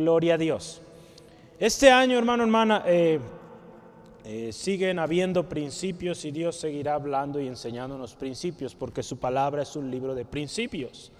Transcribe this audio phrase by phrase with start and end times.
[0.00, 0.80] Gloria a Dios.
[1.58, 3.20] Este año, hermano, hermana, eh,
[4.24, 9.76] eh, siguen habiendo principios y Dios seguirá hablando y enseñándonos principios porque su palabra es
[9.76, 11.12] un libro de principios.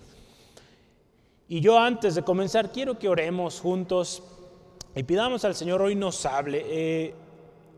[1.46, 4.22] Y yo antes de comenzar quiero que oremos juntos
[4.94, 6.64] y pidamos al Señor hoy nos hable.
[6.66, 7.14] Eh,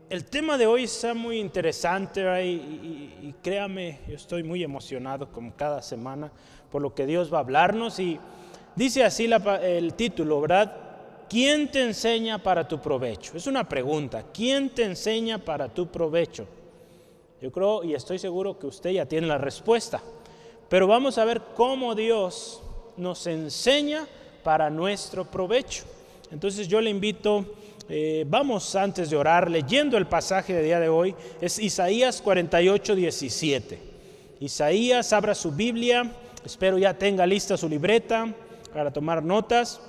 [0.09, 5.81] el tema de hoy está muy interesante y, créame, yo estoy muy emocionado como cada
[5.81, 6.31] semana
[6.71, 8.17] por lo que Dios va a hablarnos y
[8.73, 9.29] dice así
[9.63, 10.82] el título, ¿verdad?
[11.33, 13.35] ¿Quién te enseña para tu provecho?
[13.35, 16.45] Es una pregunta, ¿quién te enseña para tu provecho?
[17.41, 19.99] Yo creo y estoy seguro que usted ya tiene la respuesta,
[20.69, 22.61] pero vamos a ver cómo Dios
[22.97, 24.05] nos enseña
[24.43, 25.85] para nuestro provecho.
[26.29, 27.43] Entonces yo le invito,
[27.89, 32.93] eh, vamos antes de orar, leyendo el pasaje de día de hoy, es Isaías 48,
[32.93, 33.79] 17.
[34.39, 36.11] Isaías, abra su Biblia,
[36.45, 38.31] espero ya tenga lista su libreta
[38.71, 39.81] para tomar notas.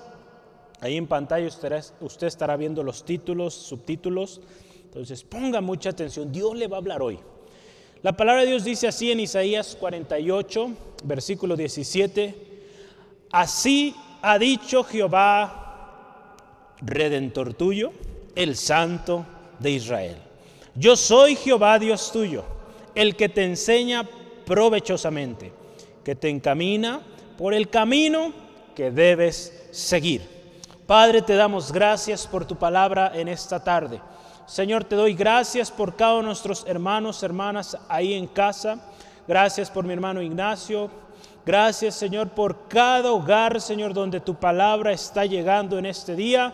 [0.85, 4.43] Ahí en pantalla usted, estará viendo los títulos, subtítulos.
[4.85, 7.19] Entonces ponga mucha atención, Dios le va a hablar hoy.
[8.03, 10.73] La palabra de Dios dice así en Isaías 48,
[11.05, 12.35] versículo 17,
[13.33, 16.35] así ha dicho Jehová,
[16.83, 17.91] redentor tuyo,
[18.35, 19.25] el santo
[19.61, 20.19] de Israel.
[20.75, 22.45] Yo soy Jehová Dios tuyo,
[22.95, 24.07] el que te enseña
[24.45, 25.51] provechosamente,
[26.05, 27.01] que te encamina
[27.39, 28.35] por el camino
[28.75, 30.34] que debes seguir.
[30.87, 34.03] Padre, te damos gracias por tu palabra en esta tarde.
[34.45, 38.79] Señor, te doy gracias por cada uno de nuestros hermanos, hermanas ahí en casa.
[39.27, 40.91] Gracias por mi hermano Ignacio.
[41.47, 46.53] Gracias, Señor, por cada hogar, Señor, donde tu palabra está llegando en este día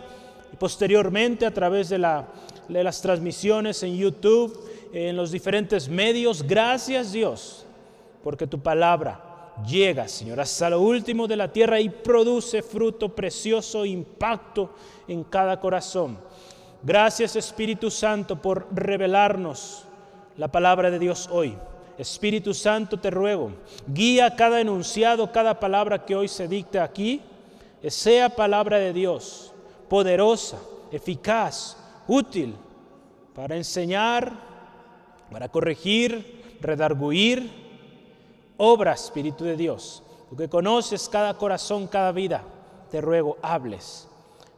[0.52, 2.28] y posteriormente a través de, la,
[2.68, 6.44] de las transmisiones en YouTube, en los diferentes medios.
[6.44, 7.66] Gracias, Dios,
[8.22, 9.29] porque tu palabra
[9.66, 14.70] llega, Señor, hasta lo último de la tierra y produce fruto precioso, impacto
[15.08, 16.18] en cada corazón.
[16.82, 19.84] Gracias Espíritu Santo por revelarnos
[20.36, 21.56] la palabra de Dios hoy.
[21.98, 23.52] Espíritu Santo, te ruego,
[23.86, 27.20] guía cada enunciado, cada palabra que hoy se dicta aquí,
[27.88, 29.52] sea palabra de Dios,
[29.88, 30.58] poderosa,
[30.90, 32.54] eficaz, útil
[33.34, 34.32] para enseñar,
[35.30, 37.69] para corregir, redarguir,
[38.60, 40.02] obra, Espíritu de Dios.
[40.28, 42.44] Tú que conoces cada corazón, cada vida,
[42.90, 44.06] te ruego, hables.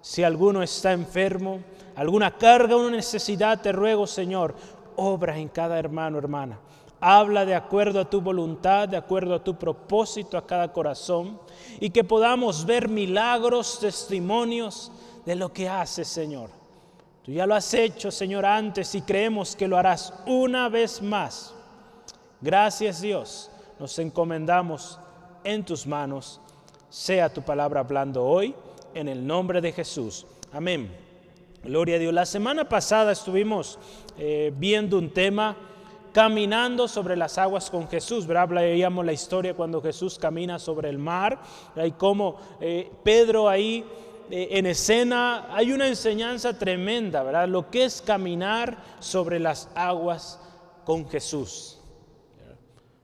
[0.00, 1.60] Si alguno está enfermo,
[1.94, 4.54] alguna carga, una necesidad, te ruego, Señor,
[4.96, 6.58] obra en cada hermano, hermana.
[7.00, 11.38] Habla de acuerdo a tu voluntad, de acuerdo a tu propósito a cada corazón
[11.78, 14.90] y que podamos ver milagros, testimonios
[15.24, 16.50] de lo que haces, Señor.
[17.24, 21.54] Tú ya lo has hecho, Señor, antes y creemos que lo harás una vez más.
[22.40, 23.51] Gracias, Dios
[23.82, 25.00] nos encomendamos
[25.43, 26.41] en tus manos.
[26.88, 28.54] Sea tu palabra hablando hoy
[28.94, 30.25] en el nombre de Jesús.
[30.53, 30.88] Amén.
[31.65, 32.15] Gloria a Dios.
[32.15, 33.81] La semana pasada estuvimos
[34.16, 35.56] eh, viendo un tema
[36.12, 38.25] caminando sobre las aguas con Jesús.
[38.25, 38.50] ¿verdad?
[38.50, 41.43] Leíamos la historia cuando Jesús camina sobre el mar
[41.75, 43.84] y cómo eh, Pedro ahí
[44.31, 47.49] eh, en escena hay una enseñanza tremenda, ¿verdad?
[47.49, 50.38] Lo que es caminar sobre las aguas
[50.84, 51.81] con Jesús.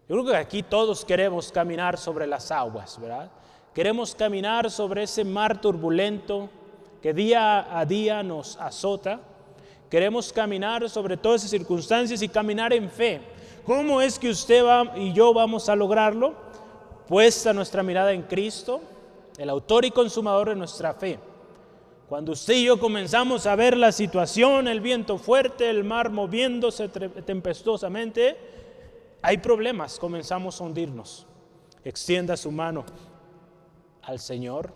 [0.08, 3.30] Yo creo que aquí todos queremos caminar sobre las aguas, ¿verdad?
[3.74, 6.48] Queremos caminar sobre ese mar turbulento
[7.02, 9.20] que día a día nos azota.
[9.90, 13.20] Queremos caminar sobre todas esas circunstancias y caminar en fe.
[13.66, 14.64] ¿Cómo es que usted
[14.96, 16.32] y yo vamos a lograrlo?
[17.06, 18.80] Puesta nuestra mirada en Cristo,
[19.36, 21.18] el autor y consumador de nuestra fe.
[22.08, 26.88] Cuando usted y yo comenzamos a ver la situación, el viento fuerte, el mar moviéndose
[26.88, 28.36] tempestuosamente,
[29.22, 31.26] hay problemas, comenzamos a hundirnos.
[31.84, 32.84] Extienda su mano
[34.02, 34.72] al Señor,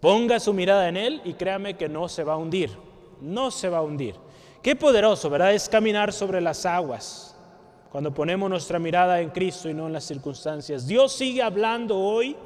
[0.00, 2.70] ponga su mirada en Él y créame que no se va a hundir,
[3.20, 4.14] no se va a hundir.
[4.62, 5.54] Qué poderoso, ¿verdad?
[5.54, 7.36] Es caminar sobre las aguas
[7.90, 10.86] cuando ponemos nuestra mirada en Cristo y no en las circunstancias.
[10.86, 12.36] Dios sigue hablando hoy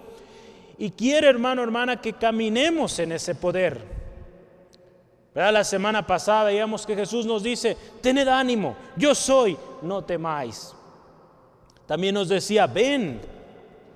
[0.78, 3.82] y quiere, hermano, hermana, que caminemos en ese poder.
[5.34, 5.52] ¿Verdad?
[5.52, 10.74] La semana pasada veíamos que Jesús nos dice, tened ánimo, yo soy, no temáis.
[11.90, 13.20] También nos decía, ven,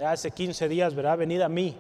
[0.05, 1.17] hace 15 días, ¿verdad?
[1.17, 1.76] Venid a mí,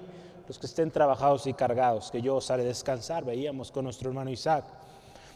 [0.46, 4.30] los que estén trabajados y cargados, que yo os haré descansar, veíamos con nuestro hermano
[4.30, 4.64] Isaac.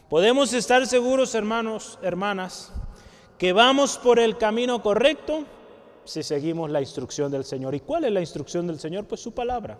[0.07, 2.71] Podemos estar seguros, hermanos, hermanas,
[3.37, 5.43] que vamos por el camino correcto
[6.05, 7.75] si seguimos la instrucción del Señor.
[7.75, 9.03] ¿Y cuál es la instrucción del Señor?
[9.03, 9.77] Pues su palabra.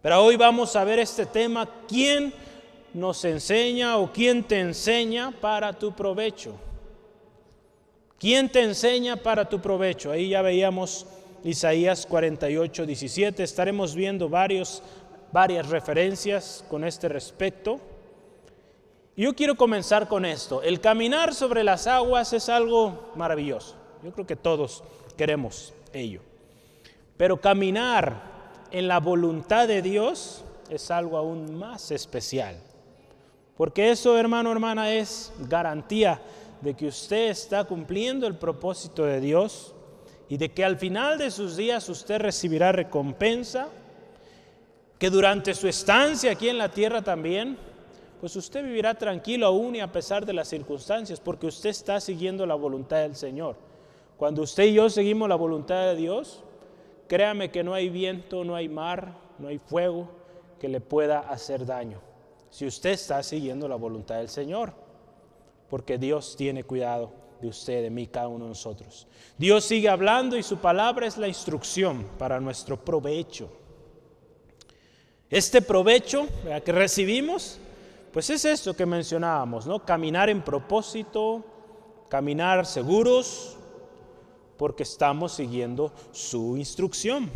[0.00, 2.32] Pero hoy vamos a ver este tema, ¿quién
[2.94, 6.69] nos enseña o quién te enseña para tu provecho?
[8.20, 10.12] ¿Quién te enseña para tu provecho?
[10.12, 11.06] Ahí ya veíamos
[11.42, 13.42] Isaías 48, 17.
[13.42, 14.82] Estaremos viendo varios
[15.32, 17.80] varias referencias con este respecto.
[19.16, 20.62] Yo quiero comenzar con esto.
[20.62, 23.76] El caminar sobre las aguas es algo maravilloso.
[24.02, 24.82] Yo creo que todos
[25.16, 26.20] queremos ello.
[27.16, 28.22] Pero caminar
[28.70, 32.56] en la voluntad de Dios es algo aún más especial.
[33.56, 36.20] Porque eso, hermano, hermana, es garantía
[36.60, 39.74] de que usted está cumpliendo el propósito de Dios
[40.28, 43.68] y de que al final de sus días usted recibirá recompensa,
[44.98, 47.56] que durante su estancia aquí en la tierra también,
[48.20, 52.44] pues usted vivirá tranquilo aún y a pesar de las circunstancias, porque usted está siguiendo
[52.44, 53.56] la voluntad del Señor.
[54.18, 56.44] Cuando usted y yo seguimos la voluntad de Dios,
[57.08, 60.10] créame que no hay viento, no hay mar, no hay fuego
[60.60, 61.98] que le pueda hacer daño.
[62.50, 64.74] Si usted está siguiendo la voluntad del Señor,
[65.70, 69.06] porque Dios tiene cuidado de usted, de mí, cada uno de nosotros.
[69.38, 73.48] Dios sigue hablando y su palabra es la instrucción para nuestro provecho.
[75.30, 76.26] Este provecho
[76.64, 77.58] que recibimos,
[78.12, 79.78] pues es esto que mencionábamos, ¿no?
[79.84, 81.44] Caminar en propósito,
[82.08, 83.56] caminar seguros,
[84.58, 87.30] porque estamos siguiendo su instrucción.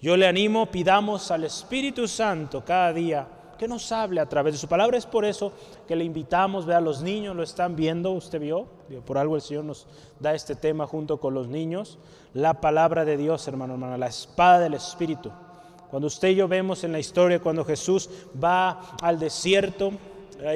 [0.00, 3.26] Yo le animo, pidamos al Espíritu Santo cada día
[3.58, 4.96] que nos hable a través de su palabra.
[4.96, 5.52] Es por eso
[5.86, 8.66] que le invitamos, vea, los niños lo están viendo, usted vio,
[9.04, 9.86] por algo el Señor nos
[10.20, 11.98] da este tema junto con los niños.
[12.32, 15.30] La palabra de Dios, hermano, hermana, la espada del Espíritu.
[15.90, 18.08] Cuando usted y yo vemos en la historia, cuando Jesús
[18.42, 19.92] va al desierto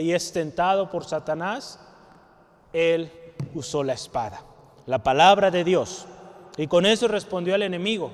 [0.01, 1.81] y es tentado por Satanás,
[2.73, 3.11] Él
[3.55, 4.43] usó la espada,
[4.87, 6.07] la palabra de Dios.
[6.57, 8.11] Y con eso respondió al enemigo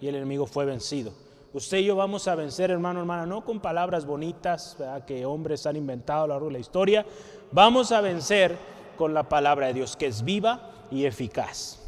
[0.00, 1.12] y el enemigo fue vencido.
[1.52, 5.76] Usted y yo vamos a vencer, hermano, hermana, no con palabras bonitas que hombres han
[5.76, 7.06] inventado a lo largo de la historia.
[7.52, 8.56] Vamos a vencer
[8.96, 11.80] con la palabra de Dios, que es viva y eficaz.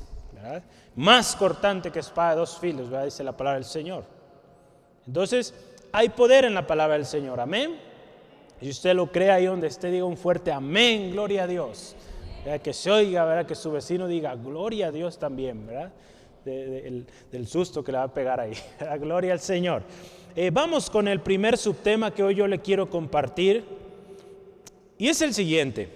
[0.97, 4.05] Más cortante que espada de dos filos, dice la palabra del Señor.
[5.07, 5.55] Entonces,
[5.93, 7.39] hay poder en la palabra del Señor.
[7.41, 7.77] Amén.
[8.62, 11.97] Y usted lo cree ahí donde esté, diga un fuerte amén, gloria a Dios.
[12.62, 13.47] Que se oiga, ¿verdad?
[13.47, 15.93] que su vecino diga gloria a Dios también, ¿verdad?
[16.44, 18.52] Del susto que le va a pegar ahí.
[19.00, 19.82] Gloria al Señor.
[20.34, 23.64] Eh, vamos con el primer subtema que hoy yo le quiero compartir.
[24.98, 25.88] Y es el siguiente.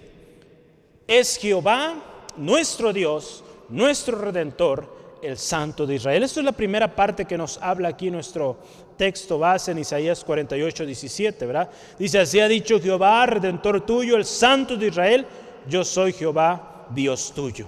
[1.07, 1.95] Es Jehová
[2.37, 6.23] nuestro Dios, nuestro Redentor, el Santo de Israel.
[6.23, 8.57] Esto es la primera parte que nos habla aquí nuestro
[8.97, 11.69] texto base en Isaías 48, 17, ¿verdad?
[11.97, 15.25] Dice, así ha dicho Jehová, Redentor tuyo, el Santo de Israel,
[15.67, 17.67] yo soy Jehová, Dios tuyo.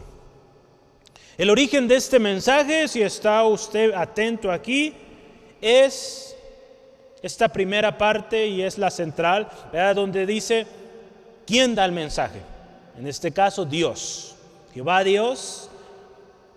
[1.38, 4.94] El origen de este mensaje, si está usted atento aquí,
[5.62, 6.36] es
[7.22, 9.48] esta primera parte y es la central,
[9.94, 10.66] donde dice,
[11.45, 12.42] ¿quién da el mensaje?
[12.98, 14.36] En este caso, Dios.
[14.74, 15.69] Jehová Dios,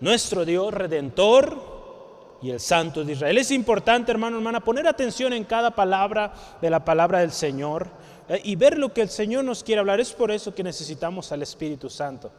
[0.00, 3.36] nuestro Dios redentor y el Santo de Israel.
[3.36, 7.86] Es importante, hermano, hermana, poner atención en cada palabra de la palabra del Señor
[8.28, 10.00] eh, y ver lo que el Señor nos quiere hablar.
[10.00, 12.30] Es por eso que necesitamos al Espíritu Santo,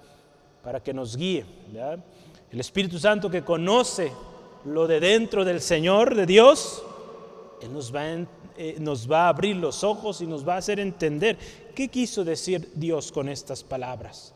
[0.64, 1.46] para que nos guíe.
[2.52, 4.12] El Espíritu Santo que conoce
[4.66, 6.84] lo de dentro del Señor, de Dios,
[7.62, 8.06] Él nos va,
[8.58, 11.38] eh, nos va a abrir los ojos y nos va a hacer entender
[11.74, 14.34] qué quiso decir Dios con estas palabras.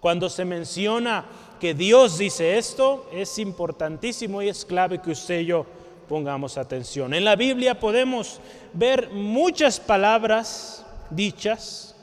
[0.00, 1.24] Cuando se menciona
[1.58, 5.64] que Dios dice esto, es importantísimo y es clave que usted y yo
[6.08, 7.14] pongamos atención.
[7.14, 8.38] En la Biblia podemos
[8.74, 11.95] ver muchas palabras dichas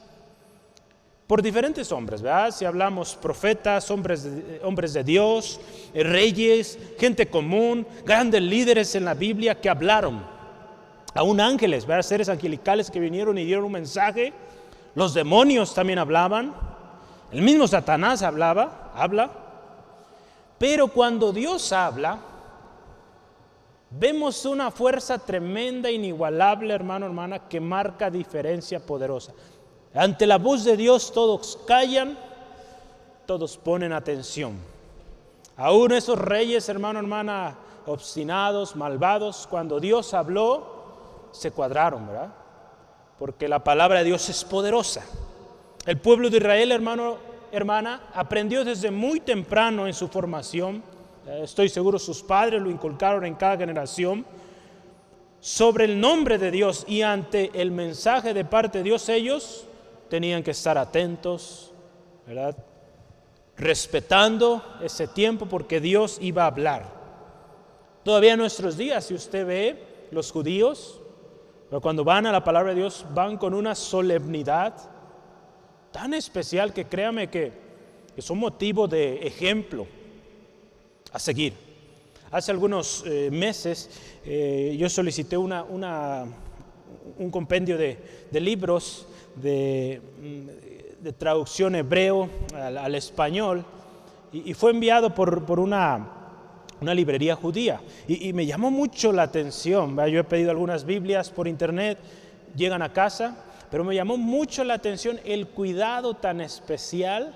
[1.27, 2.51] por diferentes hombres, ¿verdad?
[2.51, 5.59] Si hablamos profetas, hombres de, hombres de Dios,
[5.93, 10.23] eh, reyes, gente común, grandes líderes en la Biblia que hablaron,
[11.13, 11.87] aún ángeles.
[12.01, 14.33] Seres angelicales que vinieron y dieron un mensaje,
[14.95, 16.53] los demonios también hablaban,
[17.31, 19.31] el mismo Satanás hablaba, habla,
[20.57, 22.19] pero cuando Dios habla,
[23.89, 29.33] vemos una fuerza tremenda, inigualable, hermano, hermana, que marca diferencia poderosa.
[29.95, 32.17] Ante la voz de Dios todos callan,
[33.27, 34.57] todos ponen atención.
[35.55, 42.33] Aún esos reyes, hermano, hermana, obstinados, malvados, cuando Dios habló, se cuadraron, ¿verdad?
[43.19, 45.03] Porque la palabra de Dios es poderosa.
[45.85, 47.17] El pueblo de Israel, hermano,
[47.51, 50.81] hermana, aprendió desde muy temprano en su formación,
[51.27, 54.25] eh, estoy seguro sus padres lo inculcaron en cada generación,
[55.39, 59.67] sobre el nombre de Dios y ante el mensaje de parte de Dios ellos
[60.13, 61.71] tenían que estar atentos,
[62.27, 62.55] ¿verdad?
[63.57, 66.85] Respetando ese tiempo porque Dios iba a hablar.
[68.03, 71.01] Todavía en nuestros días, si usted ve, los judíos,
[71.81, 74.75] cuando van a la palabra de Dios, van con una solemnidad
[75.91, 77.51] tan especial que créame que,
[78.15, 79.87] que son motivo de ejemplo
[81.11, 81.53] a seguir.
[82.29, 83.89] Hace algunos eh, meses
[84.23, 90.01] eh, yo solicité una, un compendio de libros de,
[91.17, 93.65] traducción hebreo al, español
[94.31, 96.07] y, fue enviado por, por una,
[96.81, 99.95] una, librería judía y, me llamó mucho la atención.
[100.09, 101.97] Yo he pedido algunas Biblias por internet,
[102.55, 103.35] llegan a casa,
[103.69, 107.33] pero me llamó mucho la atención el cuidado tan especial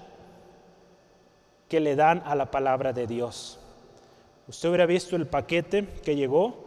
[1.67, 3.59] que le dan a la palabra de Dios.
[4.47, 6.65] Usted hubiera visto el paquete que llegó.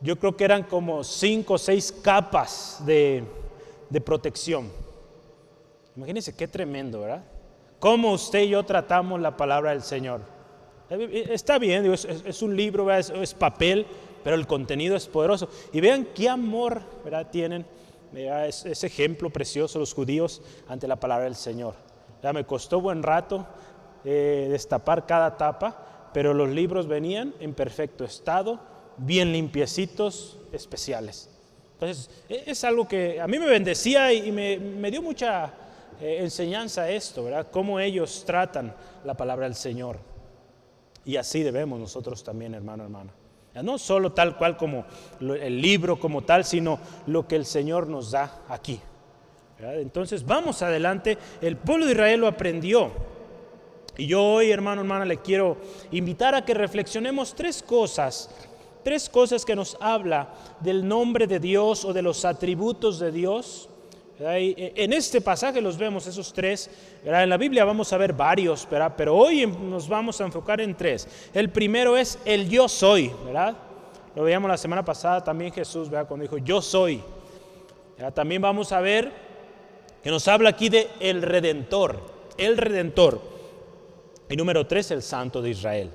[0.00, 3.24] Yo creo que eran como cinco o seis capas de,
[3.94, 4.72] de protección.
[5.94, 7.22] Imagínense qué tremendo, ¿verdad?
[7.78, 10.22] Cómo usted y yo tratamos la palabra del Señor.
[10.90, 13.86] Está bien, es, un libro, es, papel,
[14.24, 15.48] pero el contenido es poderoso.
[15.72, 17.30] Y vean qué amor ¿verdad?
[17.30, 17.64] tienen,
[18.12, 21.76] ese es ejemplo precioso los judíos ante la palabra del Señor.
[22.20, 23.46] Ya me costó buen rato
[24.04, 28.58] eh, destapar cada tapa, pero los libros venían en perfecto estado,
[28.96, 31.30] bien limpiecitos, especiales.
[31.84, 35.52] Entonces, e, es algo que a mí me bendecía y me, dio mucha
[36.00, 37.48] eh, enseñanza esto, ¿verdad?
[37.50, 38.74] Cómo ellos tratan
[39.04, 39.98] la palabra del Señor.
[41.04, 43.12] Y así debemos nosotros también, hermano, hermana.
[43.62, 44.84] No solo tal cual como
[45.20, 48.80] el libro como tal, sino lo que el Señor nos da aquí.
[49.60, 51.18] Entonces, vamos adelante.
[51.40, 52.90] El pueblo de Israel lo aprendió.
[53.96, 55.56] Y yo hoy, hermano, hermana, le quiero
[55.92, 58.28] invitar a que reflexionemos tres cosas,
[58.84, 60.28] tres cosas que nos habla
[60.60, 63.68] del nombre de Dios o de los atributos de Dios.
[64.16, 66.70] En este pasaje los vemos esos tres.
[67.02, 71.08] En la Biblia vamos a ver varios, pero hoy nos vamos a enfocar en tres.
[71.34, 73.10] El primero es el yo soy.
[74.14, 76.06] Lo veíamos la semana pasada también Jesús, ¿verdad?
[76.06, 77.02] Cuando dijo yo soy.
[78.14, 79.10] También vamos a ver
[80.02, 82.00] que nos habla aquí de el redentor,
[82.36, 83.20] el redentor.
[84.28, 85.90] Y número tres, el Santo de Israel.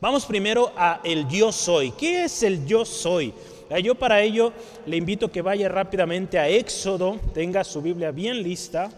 [0.00, 1.90] Vamos primero a el yo soy.
[1.90, 3.34] ¿Qué es el yo soy?
[3.82, 4.50] Yo para ello
[4.86, 8.90] le invito que vaya rápidamente a Éxodo, tenga su Biblia bien lista.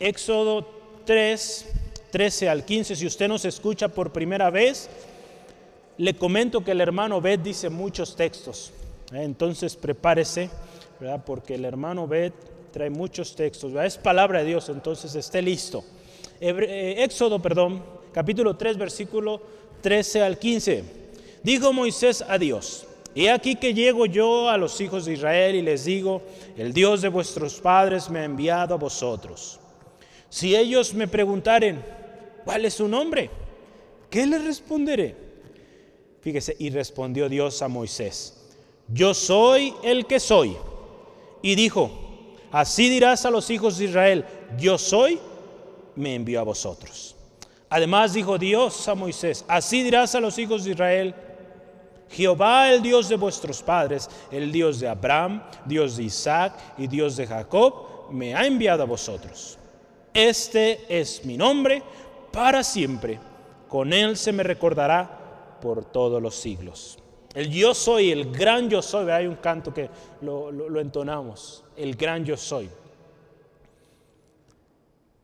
[0.00, 0.66] Éxodo
[1.04, 1.66] 3,
[2.10, 2.96] 13 al 15.
[2.96, 4.90] Si usted nos escucha por primera vez,
[5.96, 8.72] le comento que el hermano Bet dice muchos textos.
[9.12, 10.50] Entonces prepárese,
[10.98, 11.22] ¿verdad?
[11.24, 12.34] porque el hermano Bet
[12.72, 13.72] trae muchos textos.
[13.76, 15.84] Es palabra de Dios, entonces esté listo.
[16.40, 17.80] Eh, Éxodo, perdón,
[18.12, 20.82] capítulo 3, versículo 13 al 15.
[21.42, 25.60] Dijo Moisés a Dios, He aquí que llego yo a los hijos de Israel y
[25.60, 26.22] les digo,
[26.56, 29.60] el Dios de vuestros padres me ha enviado a vosotros.
[30.30, 31.84] Si ellos me preguntaren,
[32.46, 33.28] ¿cuál es su nombre?
[34.08, 35.14] ¿Qué les responderé?
[36.22, 38.40] Fíjese, y respondió Dios a Moisés,
[38.88, 40.56] yo soy el que soy.
[41.42, 41.90] Y dijo,
[42.50, 44.24] así dirás a los hijos de Israel,
[44.58, 45.20] yo soy
[45.94, 47.13] me envió a vosotros.
[47.70, 51.14] Además dijo Dios a Moisés, así dirás a los hijos de Israel,
[52.10, 57.16] Jehová el Dios de vuestros padres, el Dios de Abraham, Dios de Isaac y Dios
[57.16, 59.58] de Jacob, me ha enviado a vosotros.
[60.12, 61.82] Este es mi nombre
[62.30, 63.18] para siempre.
[63.68, 66.98] Con él se me recordará por todos los siglos.
[67.34, 69.90] El yo soy, el gran yo soy, hay un canto que
[70.20, 72.70] lo, lo, lo entonamos, el gran yo soy.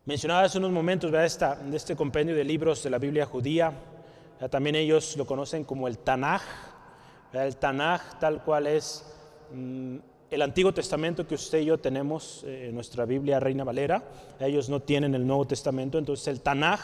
[0.03, 3.71] Mencionaba hace unos momentos de este compendio de libros de la Biblia judía.
[4.49, 6.41] También ellos lo conocen como el Tanaj.
[7.31, 9.05] El Tanaj tal cual es
[9.53, 9.97] mm,
[10.31, 14.03] el Antiguo Testamento que usted y yo tenemos eh, en nuestra Biblia Reina Valera.
[14.39, 15.99] Ellos no tienen el Nuevo Testamento.
[15.99, 16.79] Entonces el Tanaj,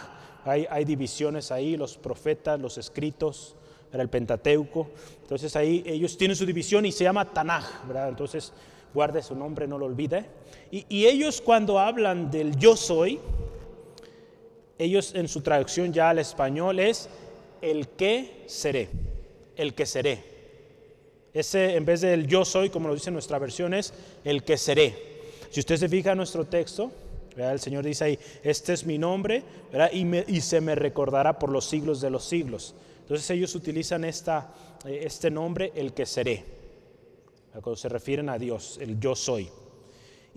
[0.45, 3.55] hay, hay divisiones ahí, los profetas, los escritos,
[3.93, 4.89] el Pentateuco.
[5.23, 7.65] Entonces ahí ellos tienen su división y se llama Tanaj.
[8.07, 8.53] Entonces
[8.97, 10.25] guarde su nombre, no lo olvide.
[10.71, 13.19] Y, ellos cuando hablan del yo soy,
[14.79, 17.07] ellos en su traducción ya al español es
[17.61, 18.89] el que seré,
[19.55, 20.23] el que seré.
[21.31, 24.95] Ese en vez del yo soy, como lo dice nuestra versión, es el que seré.
[25.51, 26.91] Si usted se fija en nuestro texto,
[27.37, 29.43] el Señor dice ahí, este es mi nombre.
[29.93, 32.73] Y, y, se me recordará por los siglos de los siglos.
[33.01, 34.51] Entonces ellos utilizan esta,
[34.87, 36.56] eh, este nombre, el que seré
[37.61, 39.49] cuando se refieren a Dios, el yo soy.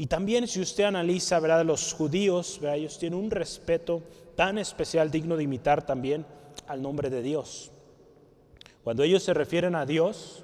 [0.00, 1.62] Y también si usted analiza, ¿verdad?
[1.64, 2.58] Los judíos.
[2.62, 4.02] Ellos tienen un respeto
[4.34, 6.24] tan especial, digno de imitar también
[6.66, 7.70] al nombre de Dios.
[8.82, 10.42] Cuando ellos se refieren a Dios,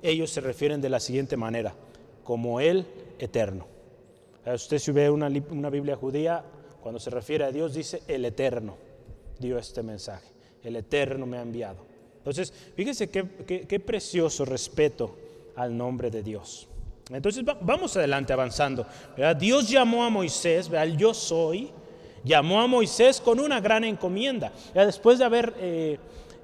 [0.00, 1.74] ellos se refieren de la siguiente manera,
[2.22, 2.86] como el
[3.18, 3.66] eterno.
[4.46, 6.44] Usted si ve una, una Biblia judía,
[6.80, 8.76] cuando se refiere a Dios dice el eterno,
[9.40, 10.28] dio este mensaje,
[10.62, 11.78] el eterno me ha enviado.
[12.18, 15.16] Entonces, fíjese qué, qué, qué precioso respeto
[15.56, 16.68] al nombre de Dios.
[17.10, 18.86] Entonces vamos adelante avanzando.
[19.38, 21.70] Dios llamó a Moisés, el yo soy,
[22.22, 24.52] llamó a Moisés con una gran encomienda.
[24.72, 25.98] Después de haber eh,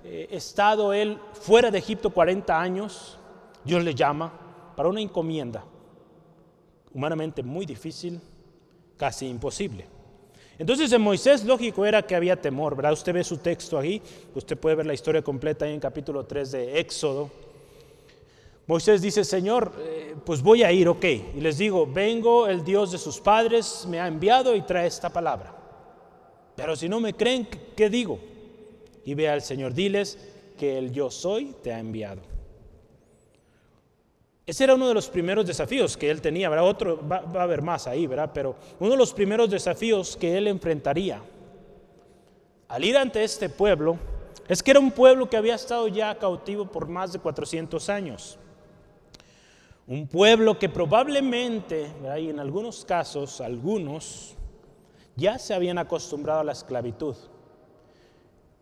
[0.05, 3.19] eh, estado él fuera de Egipto 40 años,
[3.65, 4.33] Dios le llama
[4.77, 5.65] para una encomienda
[6.93, 8.21] humanamente muy difícil,
[8.97, 9.87] casi imposible.
[10.59, 12.93] Entonces en Moisés lógico era que había temor, ¿verdad?
[12.93, 14.03] Usted ve su texto ahí,
[14.35, 17.31] usted puede ver la historia completa ahí en capítulo 3 de Éxodo.
[18.67, 21.05] Moisés dice, Señor, eh, pues voy a ir, ok.
[21.05, 25.11] Y les digo, vengo, el Dios de sus padres me ha enviado y trae esta
[25.11, 25.57] palabra.
[26.55, 28.21] Pero si no me creen, ¿qué digo?
[29.05, 30.19] Y ve al Señor, diles
[30.59, 32.21] que el yo soy te ha enviado.
[34.51, 36.67] Ese era uno de los primeros desafíos que él tenía, ¿verdad?
[36.67, 38.33] Otro, va, a haber más ahí, ¿verdad?
[38.35, 41.23] Pero uno de los primeros desafíos que él enfrentaría
[42.67, 43.97] al ir ante este pueblo
[44.49, 48.40] es que era un pueblo que había estado ya cautivo por más de 400 años.
[49.91, 54.37] Un pueblo que probablemente, y en algunos casos, algunos,
[55.17, 57.17] ya se habían acostumbrado a la esclavitud.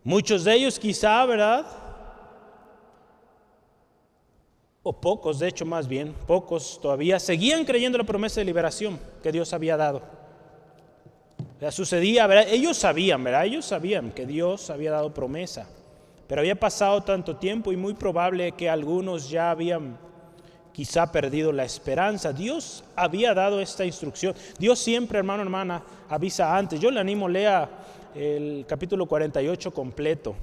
[0.03, 1.67] Muchos de ellos quizá, ¿verdad?
[4.83, 9.31] o pocos, de hecho más bien, pocos todavía, seguían creyendo la promesa de liberación que
[9.31, 10.01] Dios había dado.
[11.61, 13.45] Ya sucedía, ellos sabían, ¿verdad?
[13.45, 15.69] Ellos sabían que Dios había dado promesa,
[16.27, 20.08] pero había pasado tanto tiempo y muy probable que algunos ya habían
[20.73, 22.33] quizá perdido la esperanza.
[22.33, 24.35] Dios había dado esta instrucción.
[24.59, 26.81] Dios siempre, hermano, hermana, avisa antes.
[26.81, 27.69] Yo le animo, lea
[28.15, 30.35] el capítulo 48 completo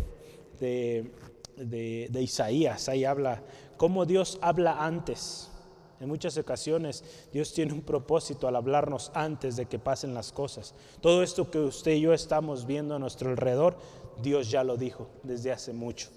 [0.60, 1.12] de,
[1.58, 2.89] de, de Isaías.
[2.89, 3.41] Ahí habla
[3.77, 5.51] cómo Dios habla antes.
[6.00, 10.75] En muchas ocasiones Dios tiene un propósito al hablarnos antes de que pasen las cosas.
[11.01, 13.77] Todo esto que usted y yo estamos viendo a nuestro alrededor,
[14.22, 16.10] Dios ya lo dijo desde hace mucho.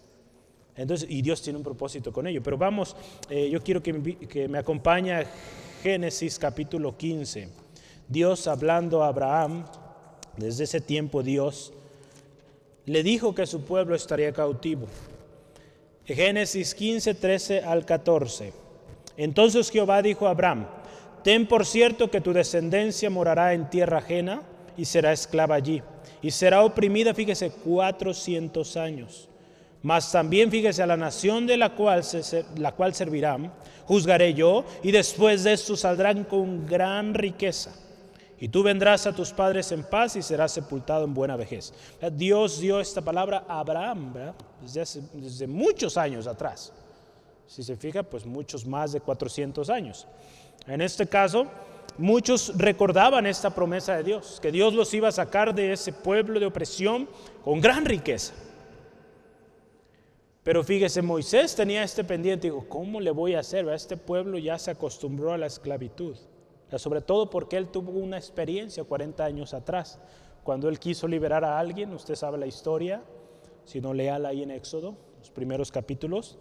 [0.78, 2.40] Entonces, y Dios tiene un propósito con ello.
[2.40, 2.94] Pero vamos,
[3.28, 3.92] eh, yo quiero que
[4.48, 5.26] me, acompañe a
[5.82, 7.48] Génesis capítulo 15.
[8.06, 9.64] Dios hablando a Abraham,
[10.36, 11.72] desde ese tiempo Dios
[12.86, 14.86] le dijo que su pueblo estaría cautivo.
[16.06, 18.52] Génesis 15, 13 al 14.
[19.16, 20.68] Entonces Jehová dijo a Abraham,
[21.24, 24.42] ten por cierto que tu descendencia morará en tierra ajena
[24.76, 25.82] y será esclava allí,
[26.22, 29.27] y será oprimida, fíjese, cuatrocientos años.
[29.82, 33.52] Mas también fíjese a la nación de la cual, se, la cual servirán,
[33.86, 37.72] juzgaré yo, y después de esto saldrán con gran riqueza
[38.40, 41.72] y tú vendrás a tus padres en paz y serás sepultado en buena vejez.
[42.12, 44.14] Dios dio esta palabra a Abraham
[44.62, 46.72] Desde, muchos años atrás.
[47.46, 50.06] Si se fija, pues muchos más de 400 años.
[50.66, 51.46] En este caso,
[51.96, 56.38] muchos recordaban esta promesa de Dios, que Dios los iba a sacar de ese pueblo
[56.38, 57.08] de opresión
[57.42, 58.34] con gran riqueza.
[60.48, 63.68] Pero fíjese, Moisés tenía este pendiente, dijo, ¿cómo le voy a hacer?
[63.68, 66.16] Este pueblo ya se acostumbró a la esclavitud
[66.76, 69.98] sobre todo porque él tuvo una experiencia 40 años atrás.
[70.44, 73.02] Cuando él quiso liberar a alguien, usted sabe la historia,
[73.64, 76.38] si no léala ahí en Éxodo, los primeros capítulos,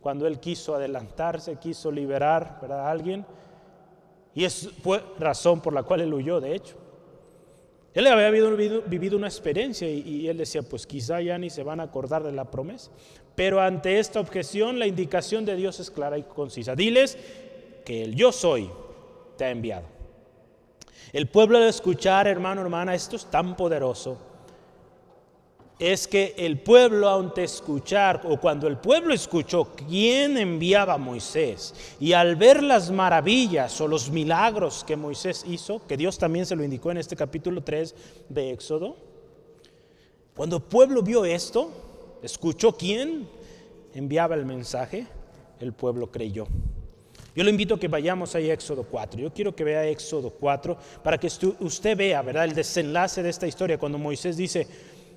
[0.00, 3.24] cuando él quiso adelantarse, quiso liberar a alguien,
[4.34, 6.76] y es fue razón por la cual él huyó, de hecho.
[7.94, 11.62] Él había vivido, vivido una experiencia y, y, él decía, pues quizá ya ni se
[11.62, 12.90] van a acordar de la promesa.
[13.34, 16.74] Pero ante esta objeción, la indicación de Dios es clara y concisa.
[16.74, 17.16] Diles
[17.84, 18.70] que el yo soy,
[19.36, 19.86] te ha enviado.
[21.12, 24.18] El pueblo de escuchar, hermano, hermana, esto es tan poderoso.
[25.78, 31.74] Es que el pueblo, ante escuchar, o cuando el pueblo escuchó quién enviaba a Moisés,
[31.98, 36.54] y al ver las maravillas o los milagros que Moisés hizo, que Dios también se
[36.54, 37.94] lo indicó en este capítulo 3
[38.28, 38.96] de Éxodo,
[40.36, 41.70] cuando el pueblo vio esto,
[42.22, 43.28] escuchó quién
[43.94, 45.06] enviaba el mensaje,
[45.60, 46.46] el pueblo creyó.
[47.34, 49.20] Yo le invito a que vayamos ahí a Éxodo 4.
[49.20, 51.28] Yo quiero que vea Éxodo 4 para que
[51.60, 52.44] usted vea, ¿verdad?
[52.44, 54.66] El desenlace de esta historia cuando Moisés dice,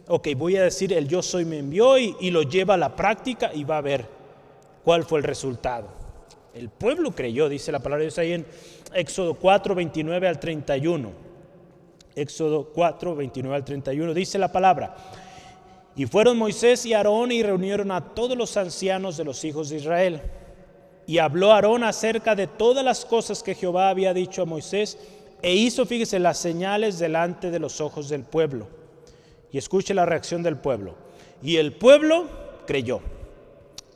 [0.08, 2.96] ok, voy a decir el yo soy me envió y, y lo lleva a la
[2.96, 4.06] práctica y va a ver
[4.84, 5.90] cuál fue el resultado.
[6.54, 8.46] El pueblo creyó, dice la palabra de Dios ahí en
[8.94, 11.12] Éxodo 4, 29 al 31.
[12.16, 14.96] Éxodo 4, 29 al 31 dice la palabra.
[15.96, 19.78] Y fueron Moisés y Aarón y reunieron a todos los ancianos de los hijos de
[19.78, 20.22] Israel
[21.08, 24.98] y habló Aarón acerca de todas las cosas que Jehová había dicho a Moisés
[25.42, 28.68] e hizo, fíjese, las señales delante de los ojos del pueblo.
[29.52, 30.96] Y escuche la reacción del pueblo.
[31.44, 32.28] Y el pueblo
[32.66, 33.02] creyó.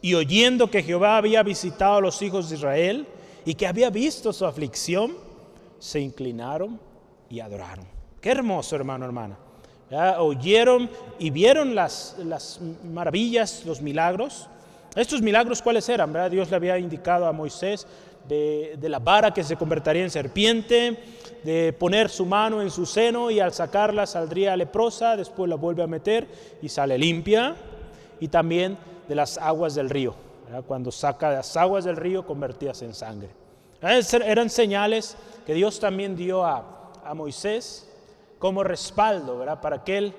[0.01, 3.07] Y oyendo que Jehová había visitado a los hijos de Israel
[3.45, 5.17] y que había visto su aflicción,
[5.79, 6.79] se inclinaron
[7.29, 7.85] y adoraron.
[8.21, 9.37] Qué hermoso, hermano, hermana.
[9.91, 14.47] Oyeron y vieron las, las maravillas, los milagros
[14.95, 16.11] estos milagros, ¿cuáles eran?
[16.11, 16.31] ¿verdad?
[16.31, 17.85] Dios le había indicado a Moisés
[18.27, 20.97] de, la vara que se convertiría en serpiente,
[21.43, 25.83] de poner su mano en su seno y al sacarla saldría leprosa, después la vuelve
[25.83, 26.27] a meter
[26.61, 27.55] y sale limpia.
[28.19, 30.13] y también de las aguas del río.
[30.67, 33.29] Cuando saca las aguas del río convertidas en sangre.
[33.81, 37.88] Eran señales que Dios también dio a, a Moisés
[38.39, 39.61] como respaldo, ¿verdad?
[39.61, 40.13] Para que él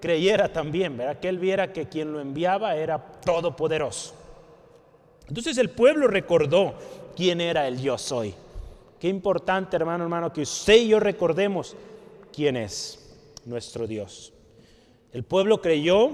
[0.00, 1.20] creyera también, ¿verdad?
[1.20, 4.14] Que él viera que quien lo enviaba era todopoderoso.
[5.28, 6.74] Entonces el pueblo recordó
[7.16, 8.34] quién era el yo soy.
[8.98, 11.76] Qué importante, hermano, hermano, que usted y yo recordemos
[12.32, 14.32] quién es nuestro Dios.
[15.12, 16.10] El pueblo creyó,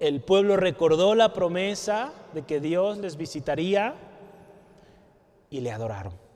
[0.00, 3.94] el pueblo recordó la promesa de que Dios les visitaría
[5.50, 6.29] y le adoraron.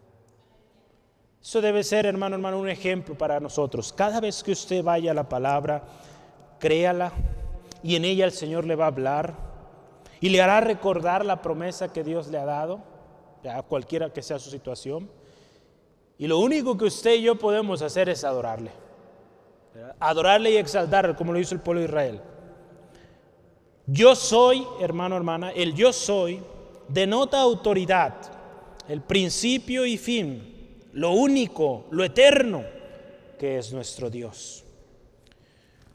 [1.45, 3.93] Eso debe ser, hermano, hermano, un ejemplo para nosotros.
[3.93, 5.85] Cada vez que usted vaya a la palabra,
[6.59, 7.13] créala
[7.83, 9.35] y en ella el Señor le va a hablar
[10.23, 12.81] y le hará recordar la promesa que Dios le ha dado,
[13.47, 15.11] a cualquiera que sea su situación.
[16.17, 18.71] Y lo único que usted y yo podemos hacer es adorarle.
[20.01, 22.21] Adorarle y exaltarle, como lo hizo el pueblo de Israel.
[23.87, 26.43] Yo soy, hermano, hermana, el yo soy
[26.89, 28.15] denota autoridad,
[28.89, 30.54] el principio y fin,
[30.95, 32.65] lo único, lo eterno
[33.39, 34.65] que es nuestro Dios.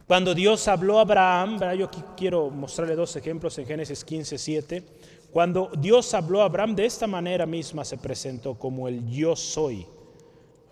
[0.08, 4.84] Cuando Dios habló a Abraham, yo aquí quiero mostrarle dos ejemplos en Génesis 15, 7.
[5.32, 9.86] Cuando Dios habló a Abraham, de esta manera misma se presentó como el yo soy.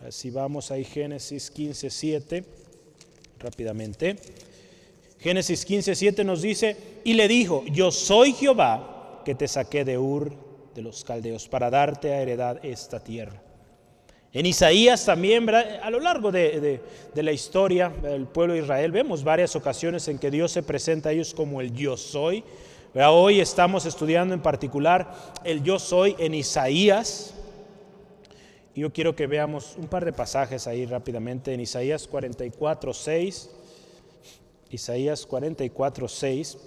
[0.09, 2.45] Si vamos ahí, Génesis 15, 7,
[3.39, 4.17] rápidamente.
[5.19, 9.97] Génesis 15, 7 nos dice, y le dijo, yo soy Jehová que te saqué de
[9.97, 10.33] Ur
[10.75, 13.46] de los caldeos para darte a heredad esta tierra.
[14.37, 16.79] En Isaías también, a lo largo de,
[17.15, 21.11] la historia del pueblo de Israel, vemos varias ocasiones en que Dios se presenta a
[21.11, 22.43] ellos como el yo soy.
[22.93, 25.11] Hoy estamos estudiando en particular
[25.43, 27.33] el yo soy en Isaías,
[28.75, 33.49] yo quiero que veamos un par de pasajes ahí rápidamente en Isaías 44, 6.
[34.69, 36.57] Isaías 44, 6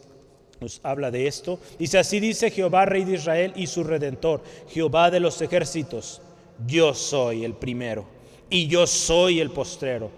[0.61, 1.61] nos habla de esto.
[1.79, 6.21] Dice, así dice Jehová, Rey de Israel y su Redentor, Jehová de los ejércitos,
[6.67, 8.07] yo soy el primero
[8.49, 10.11] y yo soy el postrero,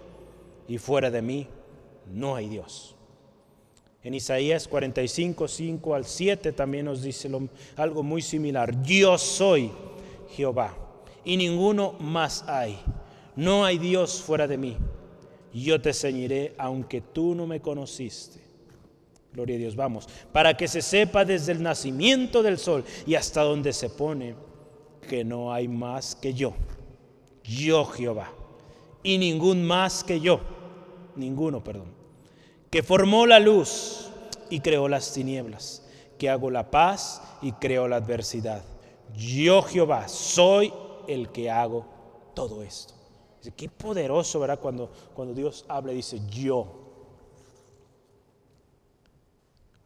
[0.67, 1.47] y fuera de mí
[2.11, 2.95] no hay Dios.
[4.03, 7.29] En Isaías 45, 5 al 7 también nos dice
[7.77, 9.71] algo muy similar, yo soy
[10.35, 10.75] Jehová
[11.23, 12.79] y ninguno más hay.
[13.35, 14.77] No hay Dios fuera de mí.
[15.53, 18.41] Yo te ceñiré aunque tú no me conociste.
[19.31, 20.07] Gloria a Dios, vamos.
[20.31, 24.35] Para que se sepa desde el nacimiento del sol y hasta donde se pone
[25.03, 26.53] que no hay más que yo.
[27.43, 28.31] Yo Jehová.
[29.03, 30.39] Y ningún más que yo.
[31.15, 31.93] Ninguno, perdón.
[32.69, 34.09] Que formó la luz
[34.49, 35.85] y creó las tinieblas.
[36.17, 38.63] Que hago la paz y creo la adversidad.
[39.15, 40.73] Yo Jehová soy
[41.07, 41.85] el que hago
[42.33, 42.93] todo esto.
[43.57, 44.59] Qué poderoso, ¿verdad?
[44.59, 46.65] Cuando, cuando Dios habla dice yo.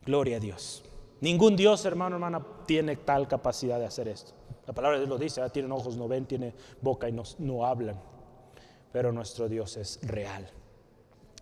[0.05, 0.83] Gloria a Dios.
[1.21, 4.33] Ningún Dios, hermano, hermana, tiene tal capacidad de hacer esto.
[4.67, 7.65] La palabra de Dios lo dice, tienen ojos, no ven, tiene boca y no, no
[7.65, 7.99] hablan.
[8.91, 10.47] Pero nuestro Dios es real.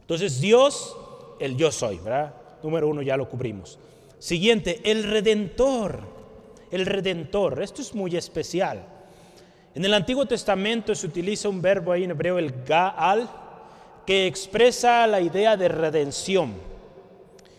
[0.01, 0.95] Entonces Dios,
[1.39, 2.35] el yo soy, ¿verdad?
[2.61, 3.79] Número uno ya lo cubrimos.
[4.19, 6.01] Siguiente, el redentor.
[6.71, 7.61] El redentor.
[7.61, 8.85] Esto es muy especial.
[9.73, 13.29] En el Antiguo Testamento se utiliza un verbo ahí en hebreo, el gaal,
[14.05, 16.53] que expresa la idea de redención.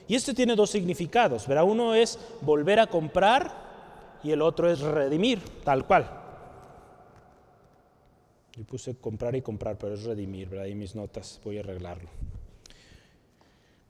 [0.09, 1.65] Y esto tiene dos significados, ¿verdad?
[1.65, 3.53] Uno es volver a comprar
[4.23, 6.09] y el otro es redimir, tal cual.
[8.57, 10.67] Yo puse comprar y comprar, pero es redimir, ¿verdad?
[10.67, 12.09] Ahí mis notas, voy a arreglarlo.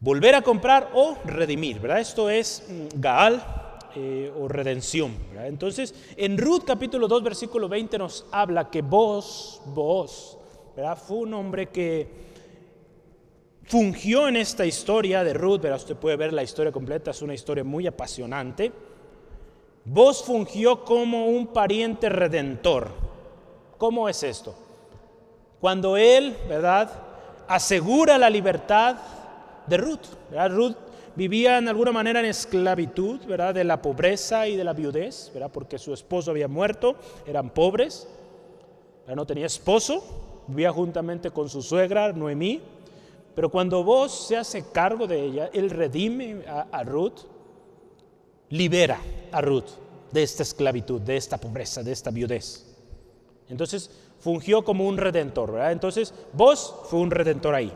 [0.00, 2.00] Volver a comprar o redimir, ¿verdad?
[2.00, 3.42] Esto es mm, Gaal,
[3.98, 5.16] eh, o redención.
[5.42, 10.37] Entonces, en Ruth capítulo 2, versículo 20 nos habla que vos, vos,
[10.76, 10.98] ¿verdad?
[10.98, 12.07] fue un hombre que
[13.66, 15.79] fungió en esta historia de Ruth, ¿verdad?
[15.79, 18.72] usted puede ver la historia completa, es una historia muy apasionante.
[19.85, 22.90] Vos fungió como un pariente redentor.
[23.79, 24.55] ¿Cómo es esto?
[25.61, 26.90] Cuando él, ¿verdad?
[27.46, 28.96] Asegura la libertad
[29.66, 30.07] de Ruth.
[30.31, 30.50] ¿verdad?
[30.50, 30.76] Ruth
[31.14, 33.55] vivía en alguna manera en esclavitud, ¿verdad?
[33.55, 35.50] De la pobreza y de la viudez, ¿verdad?
[35.52, 38.09] Porque su esposo había muerto, eran pobres,
[39.14, 40.02] no tenía esposo,
[40.48, 42.61] vivía juntamente con su suegra, Noemí.
[43.37, 47.18] Pero cuando vos se hace cargo de ella, él redime a, Ruth,
[48.49, 48.99] libera
[49.31, 49.68] a Ruth
[50.11, 52.75] de esta esclavitud, de esta pobreza, de esta viudez.
[53.51, 55.72] Entonces fungió como un redentor, ¿verdad?
[55.72, 57.70] Entonces vos fue un redentor ahí.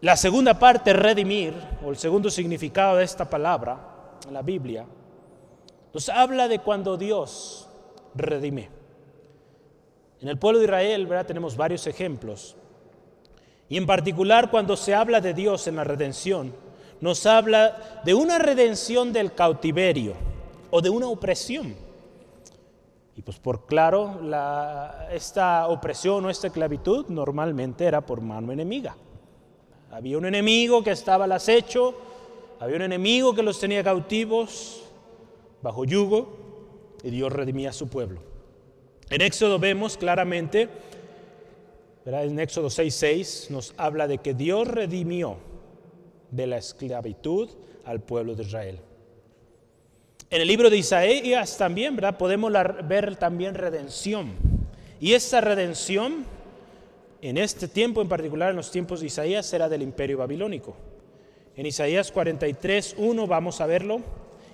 [0.00, 1.54] La segunda parte, redimir,
[1.84, 4.84] o el segundo significado de esta palabra en la Biblia,
[5.94, 7.68] nos habla de cuando Dios
[8.16, 8.68] redime.
[10.20, 11.26] En el pueblo de Israel ¿verdad?
[11.26, 12.56] tenemos varios ejemplos.
[13.68, 16.52] Y en particular cuando se habla de Dios en la redención,
[17.00, 20.14] nos habla de una redención del cautiverio
[20.70, 21.74] o de una opresión.
[23.16, 24.20] Y pues por claro,
[25.10, 28.96] esta opresión o esta esclavitud normalmente era por mano enemiga.
[29.90, 31.94] Había un enemigo que estaba al acecho,
[32.60, 34.82] había un enemigo que los tenía cautivos
[35.62, 36.38] bajo yugo
[37.02, 38.20] y Dios redimía a su pueblo.
[39.10, 40.68] En Éxodo vemos claramente,
[42.08, 45.36] en Éxodo 6:6 nos habla de que Dios redimió
[46.30, 47.50] de la esclavitud
[47.84, 48.80] al pueblo de Israel.
[50.30, 51.98] En el libro de Isaías también.
[52.18, 52.52] Podemos
[52.86, 54.32] ver también redención.
[55.00, 56.24] Y esta redención,
[57.22, 60.76] en este tiempo en particular, en los tiempos de Isaías, será del imperio babilónico.
[61.56, 64.00] En Isaías 43.1 vamos a verlo.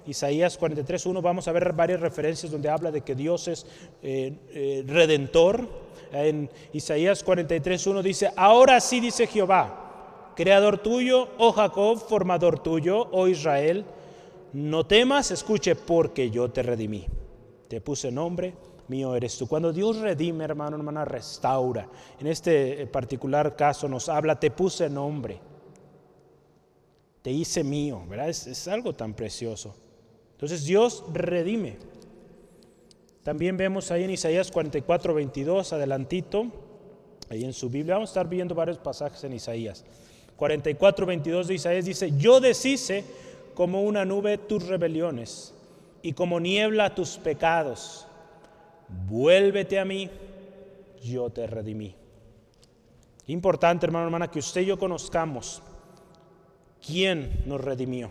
[0.07, 3.67] Isaías 43.1 vamos a ver varias referencias donde habla de que Dios es
[4.03, 5.84] eh, eh, redentor.
[6.15, 13.27] En Isaías 43.1 dice, ahora sí dice Jehová, creador tuyo, oh Jacob, formador tuyo, oh
[13.27, 13.85] Israel,
[14.53, 17.07] no temas, escuche, porque yo te redimí.
[17.67, 18.55] Te puse nombre,
[18.87, 19.49] mío eres tú.
[19.49, 21.89] Cuando Dios redime, hermano, hermana, restaura.
[22.21, 25.41] En este eh, particular caso nos habla, te puse nombre.
[27.23, 28.29] Te hice mío, ¿verdad?
[28.29, 29.75] Es, es algo tan precioso.
[30.33, 31.79] Entonces Dios redime.
[33.25, 36.47] También vemos ahí en Isaías 44, 22, adelantito,
[37.31, 37.95] ahí en su Biblia.
[37.95, 39.83] Vamos a estar viendo varios pasajes en Isaías.
[40.37, 43.03] 44, 22 de Isaías dice, yo deshice
[43.55, 45.55] como una nube tus rebeliones
[46.03, 48.07] y como niebla tus pecados.
[49.09, 50.11] Vuélvete a mí,
[51.03, 51.95] yo te redimí.
[53.29, 55.63] Importante, hermano, hermana, que usted y yo conozcamos
[56.87, 58.11] quién nos redimió.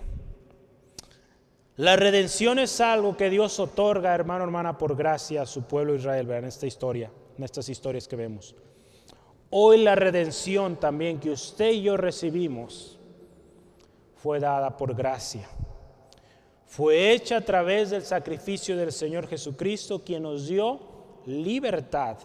[1.77, 6.29] La redención es algo que Dios otorga, hermano, hermana, por gracia a su pueblo Israel,
[6.29, 8.55] en esta historia, en estas historias que vemos.
[9.49, 12.99] Hoy la redención también que usted y yo recibimos
[14.15, 15.49] fue dada por gracia.
[16.67, 20.79] Fue hecha a través del sacrificio del Señor Jesucristo, quien nos dio
[21.25, 22.17] libertad.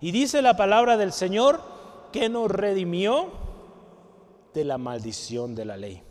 [0.00, 1.60] Y dice la palabra del Señor
[2.10, 3.28] que nos redimió
[4.54, 6.02] de la maldición de la ley.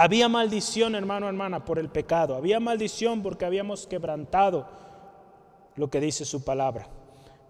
[0.00, 2.36] Había maldición, hermano, hermana, por el pecado.
[2.36, 4.68] Había maldición porque habíamos quebrantado
[5.74, 6.88] lo que dice su palabra.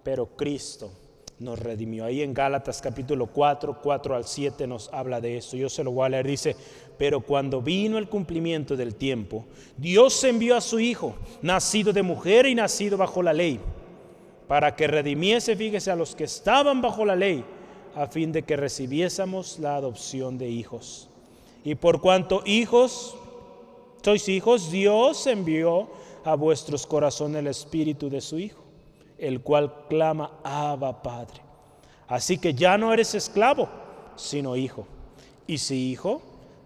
[0.02, 0.90] Pero Cristo
[1.38, 2.06] nos redimió.
[2.06, 5.58] Ahí en Gálatas capítulo 4, 4 al 7 nos habla de esto.
[5.58, 6.26] Yo se lo voy a leer.
[6.26, 6.56] Dice,
[6.96, 9.44] pero cuando vino el cumplimiento del tiempo,
[9.76, 13.60] Dios envió a su Hijo, nacido de mujer y nacido bajo la ley,
[14.46, 17.44] para que redimiese, fíjese, a los que estaban bajo la ley,
[17.94, 21.07] a fin de que recibiésemos la adopción de hijos.
[21.68, 23.14] Y por cuanto hijos,
[24.02, 25.88] sois hijos, Dios envió
[26.24, 28.68] a vuestros corazones el espíritu de su Hijo
[29.18, 31.42] el cual clama, Abba Padre.
[32.06, 33.68] Así que ya no eres esclavo,
[34.16, 34.86] sino hijo.
[35.46, 36.22] Y si hijo,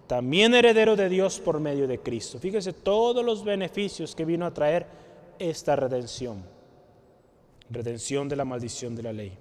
[0.06, 2.38] también heredero de Dios por medio de Cristo.
[2.38, 4.86] Fíjese todos los beneficios que vino a traer
[5.38, 6.44] esta redención.
[7.70, 9.32] Redención de la maldición de la ley.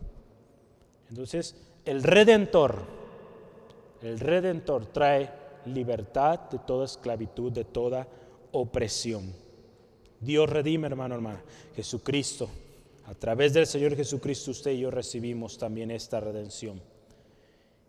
[1.10, 2.86] Entonces, el redentor,
[4.02, 8.08] el redentor trae libertad de toda esclavitud, de toda
[8.52, 9.34] opresión.
[10.19, 11.41] Dios redime, hermano, hermana.
[11.76, 12.50] Jesucristo
[13.12, 16.82] a través del Señor Jesucristo usted y yo recibimos también esta redención.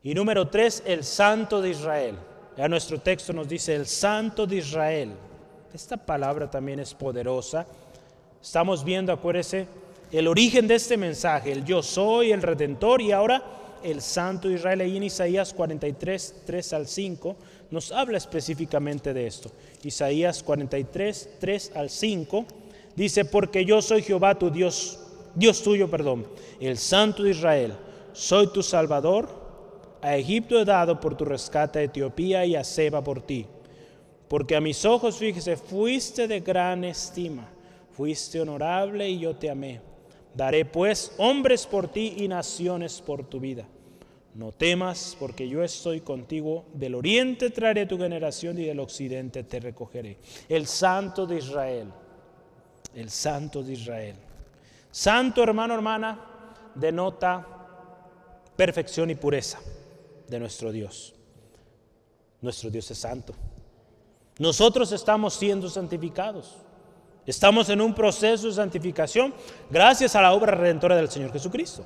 [0.03, 2.17] Y número tres, el Santo de Israel.
[2.57, 5.13] Ya nuestro texto nos dice el Santo de Israel.
[5.73, 7.65] Esta palabra también es poderosa.
[8.43, 9.69] Estamos viendo, acuérdese,
[10.11, 13.45] el origen de este mensaje, el yo soy, el redentor y ahora
[13.85, 14.81] el Santo de Israel.
[14.81, 17.37] Ahí en Isaías 43, 3 al 5
[17.73, 19.51] nos habla específicamente de esto.
[19.83, 22.45] Isaías 43, 3 al 5
[22.95, 25.01] dice, porque yo soy Jehová tu Dios
[25.35, 26.27] Dios tuyo, perdón,
[26.61, 27.75] el Santo de Israel,
[28.13, 29.29] soy tu Salvador,
[30.03, 33.47] a Egipto he dado por tu rescate a Etiopía y a Seba por ti.
[34.29, 37.49] Porque a mis ojos, fíjese, fuiste de gran estima,
[37.93, 39.81] fuiste honorable y yo te amé.
[40.35, 43.67] Daré pues hombres por ti y naciones por tu vida.
[44.35, 46.65] No temas, porque yo estoy contigo.
[46.73, 50.19] Del oriente traeré tu generación y del occidente te recogeré.
[50.49, 51.93] El Santo de Israel,
[52.95, 54.17] el Santo de Israel.
[54.91, 56.21] Santo, hermano, hermana,
[56.75, 57.47] denota
[58.57, 59.59] perfección y pureza
[60.29, 61.15] de nuestro Dios.
[62.41, 63.35] Nuestro Dios es santo.
[64.39, 66.57] Nosotros estamos siendo santificados.
[67.27, 69.33] Estamos en un proceso de santificación
[69.71, 71.85] gracias a la obra redentora del Señor Jesucristo.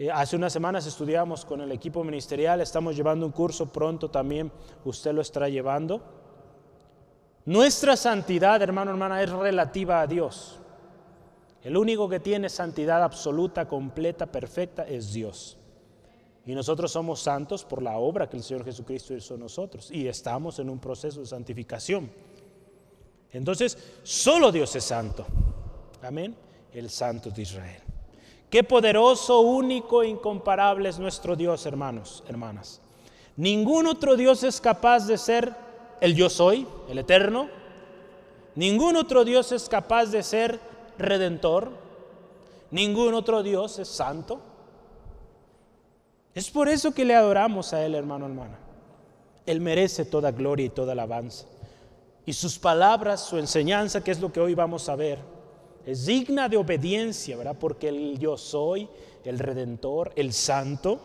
[0.00, 4.50] Eh, hace unas semanas estudiamos con el equipo ministerial, estamos llevando un curso pronto también,
[4.82, 6.00] usted lo estará llevando.
[7.44, 10.58] Nuestra santidad, hermano, hermana, es relativa a Dios.
[11.62, 15.58] El único que tiene santidad absoluta, completa, perfecta es Dios.
[16.46, 19.90] Y nosotros somos santos por la obra que el Señor Jesucristo hizo en nosotros.
[19.90, 22.10] Y estamos en un proceso de santificación.
[23.32, 25.26] Entonces, solo Dios es santo.
[26.00, 26.34] Amén.
[26.72, 27.89] El santo de Israel.
[28.50, 32.80] Qué poderoso, único e incomparable es nuestro Dios, hermanos, hermanas.
[33.36, 35.54] Ningún otro Dios es capaz de ser
[36.00, 37.48] el yo soy, el eterno.
[38.56, 40.58] Ningún otro Dios es capaz de ser
[40.98, 41.70] redentor.
[42.72, 44.40] Ningún otro Dios es santo.
[46.34, 48.58] Es por eso que le adoramos a Él, hermano, hermana.
[49.46, 51.46] Él merece toda gloria y toda alabanza.
[52.26, 55.18] Y sus palabras, su enseñanza, que es lo que hoy vamos a ver,
[55.86, 57.56] es digna de obediencia, ¿verdad?
[57.58, 58.88] Porque el yo soy,
[59.24, 61.00] el redentor, el santo,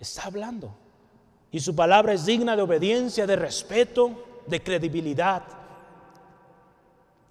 [0.00, 0.74] está hablando.
[1.50, 5.42] Y su palabra es digna de obediencia, de respeto, de credibilidad.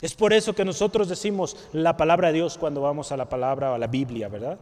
[0.02, 3.72] Es por eso que nosotros decimos la palabra de Dios cuando vamos a la palabra
[3.72, 4.60] o a la Biblia, ¿verdad?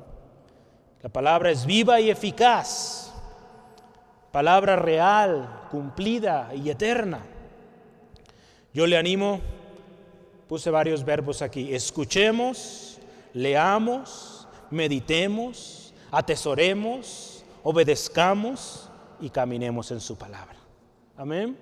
[1.02, 3.12] La palabra es viva y eficaz,
[4.32, 7.26] palabra real, cumplida y eterna.
[8.74, 9.42] Yo le animo,
[10.52, 12.98] puse varios verbos aquí, escuchemos,
[13.34, 18.90] leamos, meditemos, atesoremos, obedezcamos
[19.22, 20.58] y caminemos en su palabra.
[21.16, 21.58] Amén.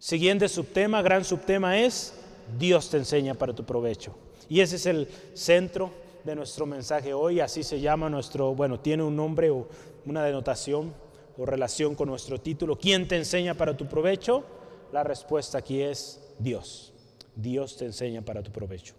[0.00, 2.12] Siguiente subtema, gran subtema es,
[2.58, 4.12] Dios te enseña para tu provecho.
[4.48, 5.92] Y ese es el centro
[6.24, 9.68] de nuestro mensaje hoy, así se llama nuestro, bueno, tiene un nombre o
[10.06, 10.92] una denotación
[11.38, 12.76] o relación con nuestro título.
[12.76, 14.42] ¿Quién te enseña para tu provecho?
[14.90, 16.94] La respuesta aquí es Dios.
[17.36, 18.94] Dios te enseña para tu provecho.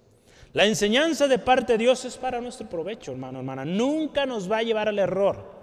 [0.54, 3.65] La enseñanza de parte de Dios es para nuestro provecho, hermano, hermana.
[3.65, 5.58] Nunca nos va a llevar al error.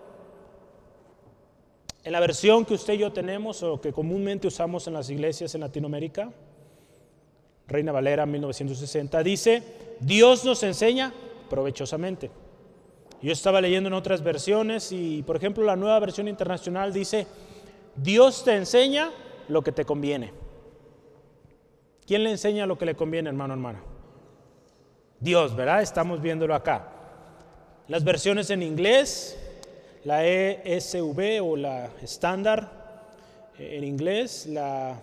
[2.03, 5.55] En la versión que usted y yo tenemos o que comúnmente usamos en las iglesias
[5.55, 6.31] en Latinoamérica,
[7.67, 9.63] Reina Valera 1960, dice,
[10.01, 11.15] Dios nos enseña
[11.49, 12.31] provechosamente.
[13.23, 17.27] Yo estaba leyendo en otras versiones y, por ejemplo, la nueva versión internacional dice,
[17.97, 19.11] Dios te enseña
[19.49, 20.44] lo que te conviene.
[22.07, 23.83] ¿Quién le enseña lo que le conviene, hermano, hermana?
[25.21, 25.83] Dios, ¿verdad?
[25.83, 26.89] Estamos viéndolo acá.
[27.89, 29.39] Las versiones en inglés,
[30.05, 32.71] la ESV o la estándar
[33.59, 35.01] eh, en inglés, la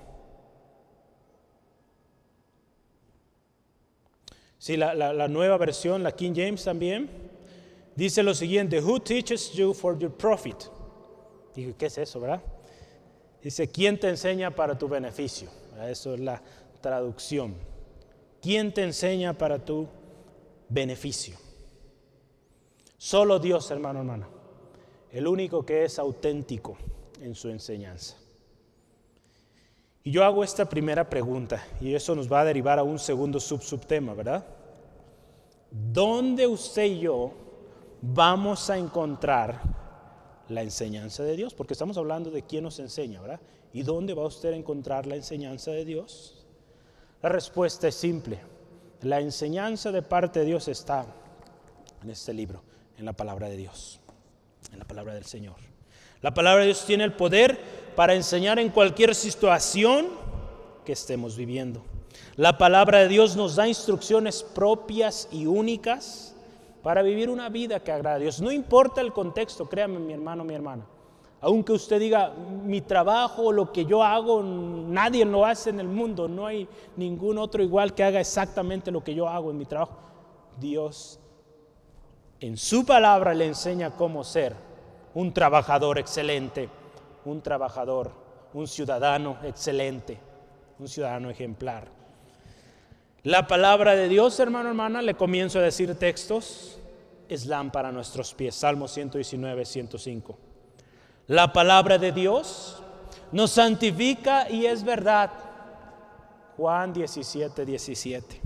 [4.62, 7.10] Sí, la, nueva versión, la King James también,
[7.96, 10.56] dice lo siguiente, Who teaches you for your profit?
[11.56, 12.44] Digo, ¿qué es eso, verdad?
[13.42, 15.50] Dice, ¿quién te enseña para tu beneficio?
[15.90, 16.40] Eso es la
[16.82, 17.56] traducción.
[18.42, 19.88] ¿Quién te enseña para tu
[20.70, 21.38] beneficio?
[22.98, 24.28] Solo Dios, hermano, hermana.
[25.12, 26.78] El único que es auténtico
[27.22, 28.16] en su enseñanza.
[30.04, 33.40] Y yo hago esta primera pregunta y eso nos va a derivar a un segundo
[33.40, 34.46] subsubtema, ¿verdad?
[35.70, 37.32] ¿Dónde usted y yo
[38.02, 39.62] vamos a encontrar
[40.50, 41.54] la enseñanza de Dios?
[41.54, 43.40] Porque estamos hablando de quién nos enseña, ¿verdad?
[43.74, 46.41] ¿Y dónde va usted a encontrar la enseñanza de Dios?
[47.22, 48.40] La respuesta es simple.
[49.02, 51.06] La enseñanza de parte de Dios está
[52.04, 52.62] en este libro,
[52.98, 54.00] en la palabra de Dios,
[54.72, 55.56] en la palabra del Señor.
[56.22, 57.60] La palabra de Dios tiene el poder
[57.96, 60.08] para enseñar en cualquier situación
[60.86, 61.84] que estemos viviendo.
[62.36, 66.36] La palabra de Dios nos da instrucciones propias y únicas
[66.82, 68.42] para vivir una vida que agrada a Dios.
[68.42, 70.86] No importa el contexto, créame mi hermano, mi hermana.
[71.42, 72.32] Aunque usted diga,
[72.64, 77.40] mi trabajo, lo que yo hago, nadie lo hace en el mundo, no hay ningún
[77.40, 79.98] otro igual que haga exactamente lo que yo hago en mi trabajo.
[80.60, 81.20] Dios
[82.40, 84.56] en su palabra le enseña cómo ser
[85.14, 86.70] un trabajador excelente,
[87.26, 88.12] un trabajador,
[88.54, 90.20] un ciudadano excelente,
[90.78, 91.88] un ciudadano ejemplar.
[93.24, 96.80] La palabra de Dios, hermano, hermana, le comienzo a decir textos,
[97.30, 98.56] es lámpara a nuestros pies.
[98.56, 100.51] Salmo 119, 105.
[101.32, 102.84] La palabra de Dios
[103.32, 105.32] nos santifica y es verdad.
[106.58, 108.42] Juan 17, 17.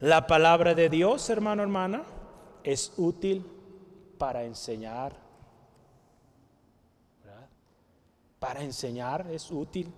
[0.00, 2.02] La palabra de Dios, hermano, hermana,
[2.64, 3.46] es útil
[4.18, 5.14] para enseñar,
[8.40, 9.92] para enseñar es útil.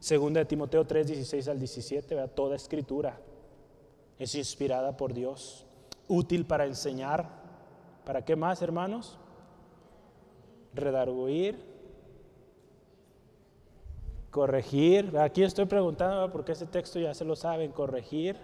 [0.00, 3.20] Segunda de Timoteo 3, 16 al 17, toda escritura
[4.18, 5.64] es inspirada por Dios,
[6.08, 7.28] útil para enseñar.
[8.04, 9.16] ¿Para qué más, hermanos?
[10.76, 11.56] Redarguir,
[14.30, 15.16] corregir.
[15.18, 18.36] Aquí estoy preguntando porque ese texto ya se lo saben, corregir.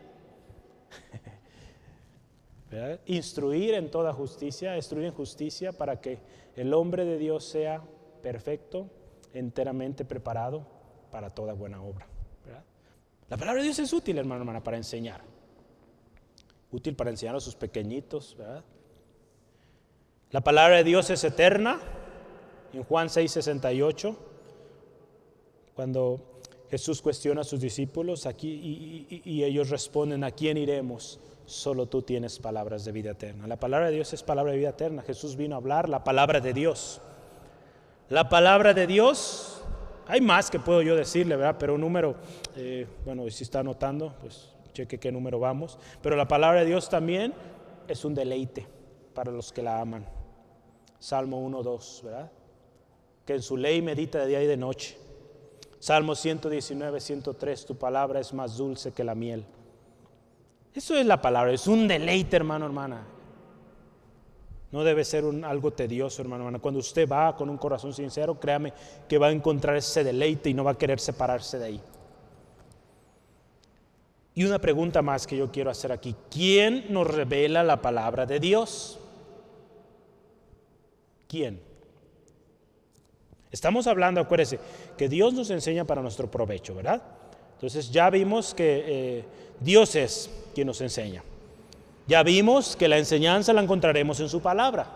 [3.04, 6.18] Instruir en toda justicia, instruir en justicia para que
[6.56, 7.82] el hombre de Dios sea
[8.22, 8.88] perfecto,
[9.34, 10.66] enteramente preparado
[11.10, 12.06] para toda buena obra.
[13.28, 15.20] La palabra de Dios es útil, hermano, hermana, para enseñar.
[16.70, 18.36] Útil para enseñar a sus pequeñitos,
[20.30, 21.78] La palabra de Dios es eterna.
[22.72, 24.16] En Juan 6:68,
[25.74, 26.20] cuando
[26.70, 28.48] Jesús cuestiona a sus discípulos aquí
[29.24, 31.20] y, ellos responden, ¿a quién iremos?
[31.44, 33.46] Solo tú tienes palabras de vida eterna.
[33.46, 35.02] La palabra de Dios es palabra de vida eterna.
[35.02, 37.02] Jesús vino a hablar la palabra de Dios.
[38.08, 39.60] La palabra de Dios,
[40.06, 41.56] hay más que puedo yo decirle, ¿verdad?
[41.58, 42.14] Pero un número,
[42.56, 45.78] eh, bueno, si está anotando, pues cheque qué número vamos.
[46.00, 47.34] Pero la palabra de Dios también
[47.86, 48.66] es un deleite
[49.12, 50.06] para los que la aman.
[50.98, 52.30] Salmo 1, 2, ¿verdad?
[53.26, 54.96] Que en su ley medita de día y de noche.
[55.78, 59.44] Salmo 119, 103, tu palabra es más dulce que la miel.
[60.74, 63.04] Eso es la palabra, es un deleite, hermano, hermana.
[64.70, 66.58] No debe ser algo tedioso, hermano, hermana.
[66.58, 68.72] Cuando usted va con un corazón sincero, créame
[69.06, 71.80] que va a encontrar ese deleite y no va a querer separarse de ahí.
[74.34, 76.16] Y una pregunta más que yo quiero hacer aquí.
[76.30, 78.98] ¿Quién nos revela la palabra de Dios?
[81.28, 81.60] ¿Quién?
[83.52, 84.58] Estamos hablando, acuérdese,
[84.96, 87.02] que Dios nos enseña para nuestro provecho, ¿verdad?
[87.54, 89.24] Entonces ya vimos que eh,
[89.60, 91.22] Dios es quien nos enseña.
[92.08, 94.86] Ya vimos que la enseñanza la encontraremos en su palabra.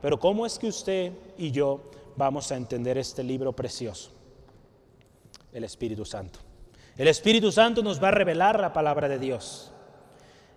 [0.00, 4.10] Pero ¿cómo es que usted y yo vamos a entender este libro precioso?
[5.52, 6.40] El Espíritu Santo.
[6.96, 9.72] El Espíritu Santo nos va a revelar la palabra de Dios.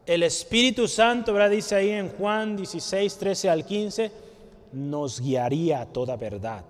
[0.06, 1.50] El Espíritu Santo, ¿verdad?
[1.50, 4.12] Dice ahí en Juan 16, 13 al 15,
[4.72, 6.64] nos guiaría a toda verdad.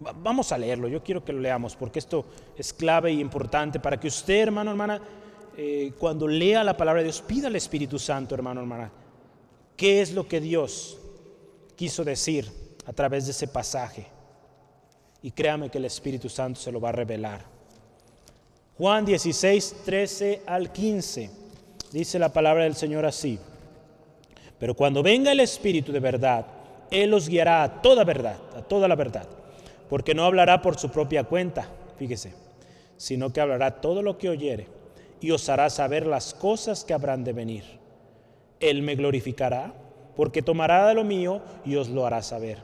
[0.00, 2.24] Vamos a leerlo, yo quiero que lo leamos porque esto
[2.56, 5.00] es clave y importante para que usted, hermano, hermana,
[5.56, 8.92] eh, cuando lea la palabra de Dios, pida al Espíritu Santo, hermano, hermana,
[9.76, 10.98] qué es lo que Dios
[11.74, 12.48] quiso decir
[12.86, 14.06] a través de ese pasaje.
[15.20, 17.44] Y créame que el Espíritu Santo se lo va a revelar.
[18.76, 21.28] Juan 16, 13 al 15,
[21.90, 23.36] dice la palabra del Señor así.
[24.60, 26.46] Pero cuando venga el Espíritu de verdad,
[26.88, 29.28] Él os guiará a toda verdad, a toda la verdad
[29.88, 32.34] porque no hablará por su propia cuenta, fíjese,
[32.96, 34.66] sino que hablará todo lo que oyere
[35.20, 37.64] y os hará saber las cosas que habrán de venir.
[38.60, 39.72] Él me glorificará,
[40.16, 42.58] porque tomará de lo mío y os lo hará saber.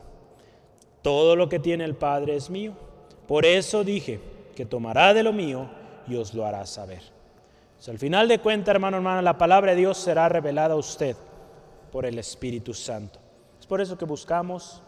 [1.03, 2.72] Todo lo que tiene el Padre es mío.
[3.29, 4.20] Por eso dije
[4.57, 5.68] que tomará de lo mío
[6.09, 7.03] y os lo hará saber.
[7.87, 11.16] al final de cuentas, hermano, hermana, la palabra de Dios será revelada a usted
[11.93, 13.20] por el Espíritu Santo.
[13.61, 14.83] Es por eso que buscamos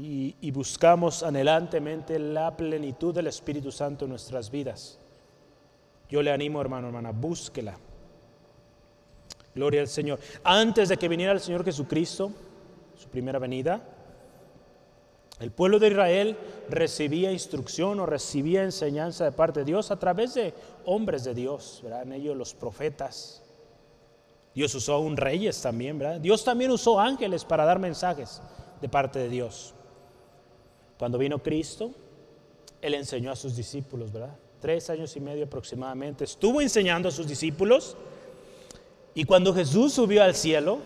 [0.00, 4.96] y, buscamos anhelantemente la plenitud del Espíritu Santo en nuestras vidas.
[6.08, 7.76] Yo le animo, hermano, hermana, búsquela.
[9.54, 10.20] Gloria al Señor.
[10.44, 12.30] Antes de que viniera el Señor Jesucristo,
[12.96, 13.82] su primera venida,
[15.40, 16.36] el pueblo de Israel
[16.68, 21.80] recibía instrucción o recibía enseñanza de parte de Dios a través de hombres de Dios,
[21.82, 22.02] ¿verdad?
[22.02, 23.42] En ellos los profetas.
[24.54, 26.00] Dios usó aún reyes también.
[26.22, 28.40] Dios también usó ángeles para dar mensajes
[28.80, 29.74] de parte de Dios.
[30.98, 31.92] Cuando vino Cristo,
[32.82, 34.36] Él enseñó a sus discípulos, ¿verdad?
[34.60, 36.24] Tres años y medio aproximadamente.
[36.24, 37.96] Estuvo enseñando a sus discípulos.
[39.14, 40.78] Y cuando Jesús subió al cielo,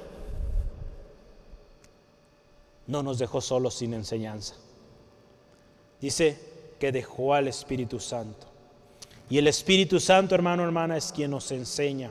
[2.86, 4.54] no nos dejó solos sin enseñanza.
[6.00, 6.38] Dice
[6.78, 8.46] que dejó al Espíritu Santo.
[9.30, 12.10] Y el Espíritu Santo, hermano, hermana, es quien nos enseña,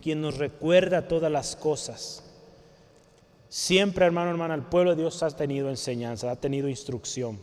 [0.00, 2.22] quien nos recuerda todas las cosas.
[3.48, 7.38] Siempre, hermano, hermana, el pueblo de Dios ha tenido enseñanza, ha tenido instrucción.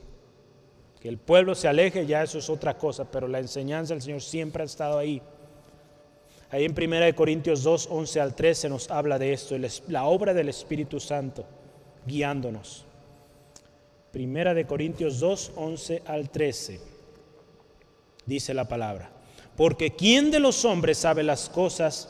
[0.99, 4.22] Que el pueblo se aleje, ya eso es otra cosa, pero la enseñanza del Señor
[4.22, 5.22] siempre ha estado ahí.
[6.49, 9.56] Ahí en 1 Corintios 2, 11 al 13 nos habla de esto,
[9.88, 11.45] la obra del Espíritu Santo
[12.06, 12.86] guiándonos.
[14.12, 16.80] Primera de Corintios 2, 11 al 13.
[18.26, 19.12] Dice la palabra.
[19.58, 22.10] Porque ¿quién de los hombres sabe las cosas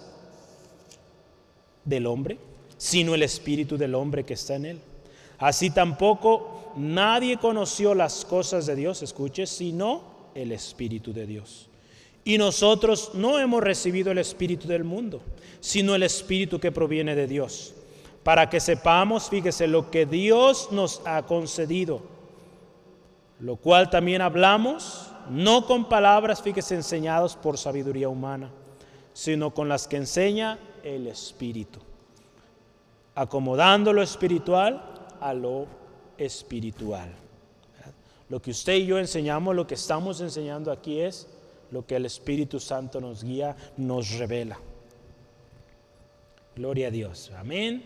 [1.85, 2.37] del hombre?
[2.83, 4.79] Sino el espíritu del hombre que está en él.
[5.39, 10.01] Así tampoco nadie conoció las cosas de Dios, escuche, sino
[10.35, 11.69] el espíritu de Dios.
[12.25, 15.21] Y nosotros no hemos recibido el espíritu del mundo,
[15.61, 17.73] sino el espíritu que proviene de Dios,
[18.21, 22.01] para que sepamos, fíjese, lo que Dios nos ha concedido,
[23.39, 28.51] lo cual también hablamos, no con palabras, fíjese, enseñados por sabiduría humana,
[29.13, 31.79] sino con las que enseña el espíritu
[33.15, 34.81] acomodando lo espiritual
[35.19, 35.67] a lo
[36.17, 37.09] espiritual.
[38.29, 41.27] Lo que usted y yo enseñamos, lo que estamos enseñando aquí es
[41.71, 44.59] lo que el Espíritu Santo nos guía, nos revela.
[46.55, 47.31] Gloria a Dios.
[47.37, 47.83] Amén.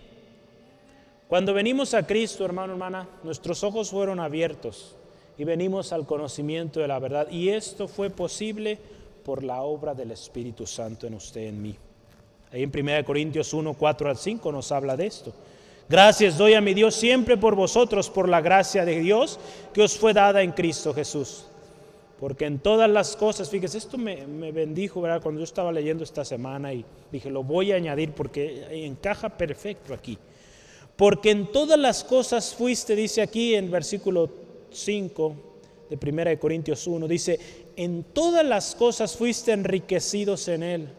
[1.28, 4.95] Cuando venimos a Cristo, hermano, hermana, nuestros ojos fueron abiertos
[5.38, 7.30] y venimos al conocimiento de la verdad.
[7.30, 8.78] Y esto fue posible
[9.23, 11.78] por la obra del Espíritu Santo en usted, en mí.
[12.52, 15.34] Ahí en 1 Corintios 1, 4 al 5 nos habla de esto.
[15.89, 19.39] Gracias doy a mi Dios siempre por vosotros, por la gracia de Dios
[19.74, 21.45] que os fue dada en Cristo Jesús.
[22.20, 25.22] Porque en todas las cosas, fíjese, esto me, bendijo, ¿verdad?
[25.22, 29.93] Cuando yo estaba leyendo esta semana y dije, lo voy a añadir porque encaja perfecto
[29.93, 30.18] aquí.
[30.95, 34.30] Porque en todas las cosas fuiste, dice aquí en versículo
[34.72, 35.36] 5
[35.91, 37.39] de 1 Corintios 1, dice,
[37.76, 40.89] en todas las cosas fuiste enriquecidos en Él,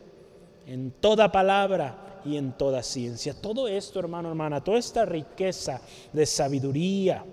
[0.68, 3.32] en toda palabra y en toda ciencia.
[3.32, 5.80] Todo esto, hermano, hermana, toda esta riqueza
[6.12, 7.24] de sabiduría,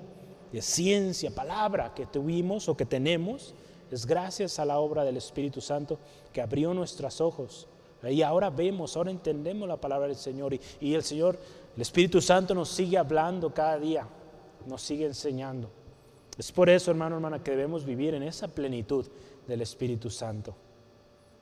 [0.54, 3.54] de ciencia, palabra que tuvimos o que tenemos,
[3.92, 6.00] es gracias a la obra del Espíritu Santo
[6.32, 7.68] que abrió nuestros ojos.
[8.10, 10.58] Y ahora vemos, ahora entendemos la palabra del Señor.
[10.80, 11.38] Y, el Señor,
[11.76, 14.08] el Espíritu Santo nos sigue hablando cada día,
[14.66, 15.70] nos sigue enseñando.
[16.38, 19.06] Es por eso, hermano, hermana, que debemos vivir en esa plenitud
[19.46, 20.56] del Espíritu Santo.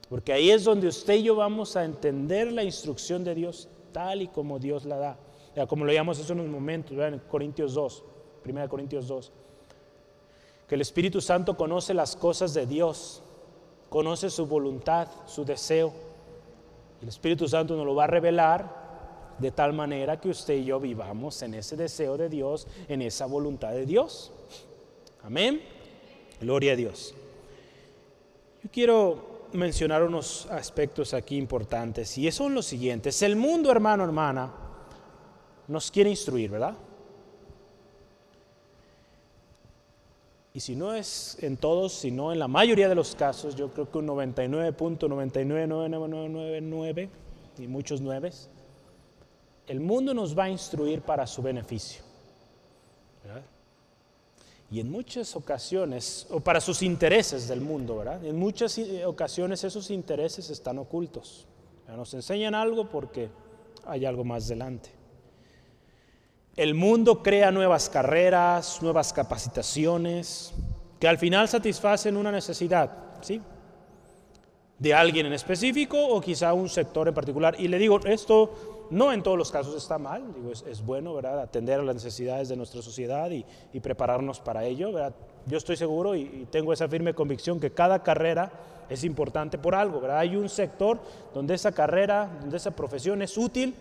[0.08, 4.22] Porque ahí es donde usted y yo vamos a entender la instrucción de Dios tal
[4.22, 5.18] y como Dios la da.
[5.56, 8.04] Ya, como lo llamamos hace unos momentos, en Corintios 2,
[8.44, 9.32] 1 Corintios 2
[10.68, 13.22] que el Espíritu Santo conoce las cosas de Dios,
[13.88, 15.92] conoce su voluntad, su deseo.
[17.02, 18.84] El Espíritu Santo nos lo va a revelar
[19.38, 23.26] de tal manera que usted y yo vivamos en ese deseo de Dios, en esa
[23.26, 24.32] voluntad de Dios.
[25.22, 25.60] Amén.
[26.40, 27.14] Gloria a Dios.
[28.62, 33.22] Yo quiero mencionar unos aspectos aquí importantes y son los siguientes.
[33.22, 34.52] El mundo, hermano, hermana,
[35.68, 36.74] nos quiere instruir, ¿verdad?
[40.52, 43.90] Y si no es en todos, sino en la mayoría de los casos, yo creo
[43.90, 47.08] que un 99.999999
[47.58, 48.48] y muchos nueves,
[49.66, 52.04] el mundo nos va a instruir para su beneficio.
[54.70, 58.24] Y en muchas ocasiones, o para sus intereses del mundo, ¿verdad?
[58.24, 61.46] En muchas ocasiones esos intereses están ocultos.
[61.88, 63.28] Nos enseñan algo porque
[63.86, 64.90] hay algo más delante.
[66.56, 70.52] El mundo crea nuevas carreras, nuevas capacitaciones,
[70.98, 72.90] que al final satisfacen una necesidad,
[73.20, 73.40] ¿sí?
[74.78, 77.56] De alguien en específico o quizá un sector en particular.
[77.58, 81.40] Y le digo, esto no en todos los casos está mal, digo, es, bueno, ¿verdad?
[81.40, 83.44] Atender a las necesidades de nuestra sociedad y,
[83.80, 85.14] prepararnos para ello, ¿verdad?
[85.46, 88.50] Yo estoy seguro y, y, tengo esa firme convicción que cada carrera
[88.88, 90.18] es importante por algo, ¿verdad?
[90.18, 91.00] Hay un sector
[91.32, 93.74] donde esa carrera, donde esa profesión es útil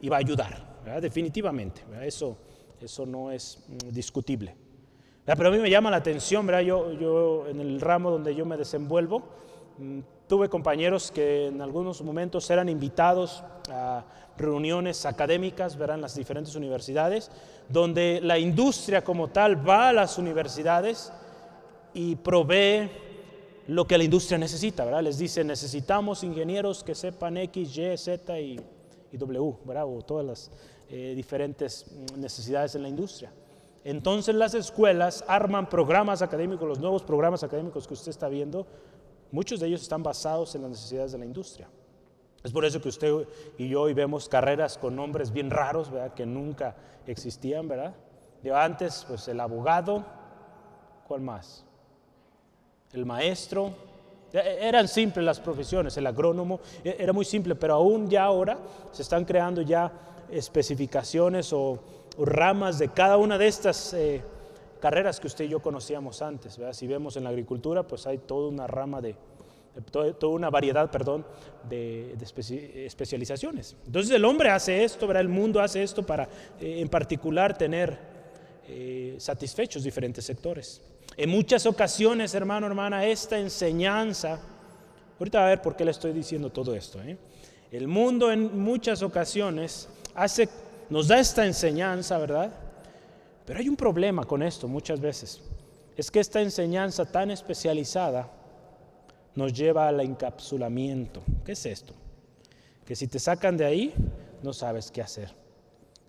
[0.00, 1.82] y va a ayudar, definitivamente.
[2.02, 2.36] Eso,
[2.80, 4.54] eso no es mm, discutible.
[5.24, 6.62] Pero a mí me llama la atención, ¿verdad?
[6.62, 9.22] Yo, yo en el ramo donde yo me desenvuelvo,
[9.78, 14.04] mm, tuve compañeros que en algunos momentos eran invitados a
[14.38, 15.96] reuniones académicas, ¿verdad?
[15.96, 17.30] en las diferentes universidades,
[17.68, 21.12] donde la industria como tal va a las universidades
[21.92, 22.90] y provee
[23.66, 25.02] lo que la industria necesita, ¿verdad?
[25.02, 28.58] Les dice, necesitamos ingenieros que sepan X, Y, Z y,
[29.12, 29.84] y W, ¿verdad?
[29.86, 30.50] O todas las
[30.88, 31.84] eh, diferentes
[32.16, 33.30] necesidades en la industria.
[33.84, 38.66] Entonces las escuelas arman programas académicos, los nuevos programas académicos que usted está viendo,
[39.30, 41.68] muchos de ellos están basados en las necesidades de la industria.
[42.48, 43.28] Es por eso que usted
[43.58, 46.14] y yo hoy vemos carreras con nombres bien raros, ¿verdad?
[46.14, 46.74] que nunca
[47.06, 47.92] existían, ¿verdad?
[48.54, 50.02] Antes, pues el abogado,
[51.06, 51.66] ¿cuál más?
[52.94, 53.74] El maestro.
[54.32, 58.24] E, e, eran simples las profesiones, el agrónomo, e, era muy simple, pero aún ya
[58.24, 58.56] ahora
[58.92, 59.92] se están creando ya
[60.30, 61.78] especificaciones o,
[62.16, 64.22] ramas de cada una de estas eh,
[64.80, 66.58] carreras que usted y yo conocíamos antes.
[66.72, 69.16] Si vemos en la agricultura, pues hay toda una rama de,
[69.82, 71.24] toda una variedad, perdón,
[71.68, 72.16] de,
[72.86, 73.76] especializaciones.
[73.86, 75.22] Entonces el hombre hace esto, ¿verdad?
[75.22, 76.24] el mundo hace esto para,
[76.60, 77.98] eh, en particular, tener
[78.68, 80.82] eh, satisfechos diferentes sectores.
[81.16, 84.40] En muchas ocasiones, hermano, hermana, esta enseñanza,
[85.18, 87.00] ahorita a ver por qué le estoy diciendo todo esto.
[87.72, 90.48] El mundo en muchas ocasiones hace,
[90.90, 92.52] nos da esta enseñanza, ¿verdad?
[93.44, 95.40] Pero hay un problema con esto muchas veces.
[95.96, 98.30] Es que esta enseñanza tan especializada
[99.38, 101.22] nos lleva al encapsulamiento.
[101.44, 101.94] ¿Qué es esto?
[102.84, 103.94] Que si te sacan de ahí,
[104.42, 105.30] no sabes qué hacer.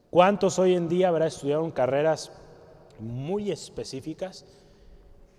[0.09, 1.27] ¿Cuántos hoy en día ¿verdad?
[1.27, 2.31] estudiaron carreras
[2.97, 4.45] muy específicas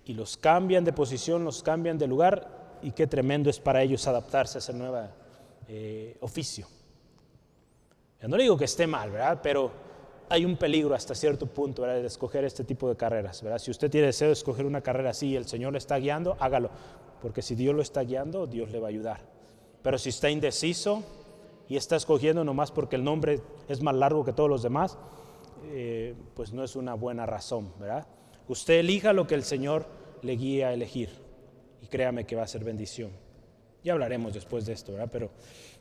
[0.04, 4.06] y los cambian de posición, los cambian de lugar y qué tremendo es para ellos
[4.06, 5.08] adaptarse a ese nuevo
[5.66, 6.68] eh, oficio?
[8.22, 9.40] Yo no digo que esté mal, ¿verdad?
[9.42, 9.72] Pero
[10.30, 12.00] hay un peligro hasta cierto punto ¿verdad?
[12.00, 13.42] de escoger este tipo de carreras.
[13.42, 13.58] ¿verdad?
[13.58, 16.36] Si usted tiene deseo de escoger una carrera así y el Señor le está guiando,
[16.38, 16.70] hágalo.
[17.20, 19.20] Porque si Dios lo está guiando, Dios le va a ayudar.
[19.82, 21.02] Pero si está indeciso
[21.68, 24.98] y está escogiendo nomás porque el nombre es más largo que todos los demás,
[25.72, 28.06] eh, pues no es una buena razón, ¿verdad?
[28.48, 29.86] Usted elija lo que el Señor
[30.22, 31.10] le guía a elegir
[31.82, 33.10] y créame que va a ser bendición.
[33.82, 35.08] Ya hablaremos después de esto, ¿verdad?
[35.10, 35.30] Pero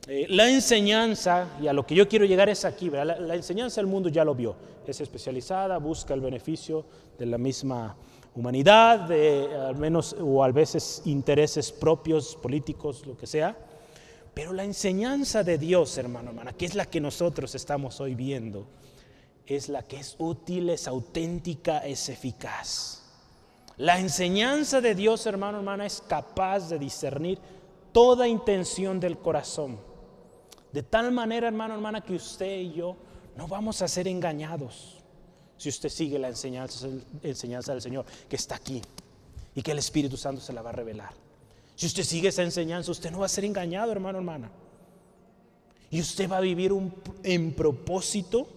[0.08, 3.20] eh, la enseñanza, y a lo que yo quiero llegar es aquí, ¿verdad?
[3.20, 4.56] La, enseñanza del mundo ya lo vio.
[4.88, 6.86] Es especializada, busca el beneficio
[7.18, 7.96] de la misma
[8.36, 9.12] humanidad,
[9.68, 13.58] al menos o a veces intereses propios, políticos, lo que sea.
[14.34, 18.68] Pero la enseñanza de Dios, hermano, hermana, que es la que nosotros estamos hoy viendo,
[19.46, 23.04] es la que es útil, es auténtica, es eficaz.
[23.78, 27.40] La enseñanza de Dios, hermano, hermana, es capaz de discernir
[27.92, 29.80] toda intención del corazón.
[30.72, 32.96] De tal manera, hermano, hermana, que usted y yo
[33.36, 34.99] no vamos a ser engañados
[35.60, 36.88] si usted sigue la enseñanza,
[37.22, 38.82] enseñanza del Señor que está aquí
[39.54, 41.14] y que el Espíritu Santo se la va a revelar.
[41.76, 44.50] Si usted sigue esa enseñanza, usted no va a ser engañado, hermano, hermana.
[45.92, 46.72] Y usted va a vivir
[47.24, 48.48] en propósito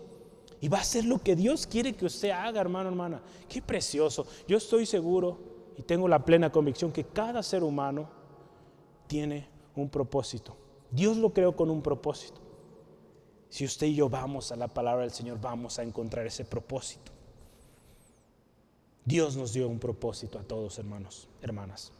[0.60, 3.20] y va a hacer lo que Dios quiere que usted haga, hermano, hermana.
[3.48, 4.26] Qué precioso.
[4.46, 5.40] Yo estoy seguro
[5.76, 8.08] y tengo la plena convicción que cada ser humano
[9.08, 10.56] tiene un propósito.
[10.92, 12.41] Dios lo creó con un propósito.
[13.52, 17.12] Si usted y yo vamos a la palabra del Señor, vamos a encontrar ese propósito.
[19.04, 21.92] Dios nos dio un propósito a todos, hermanos, hermanas.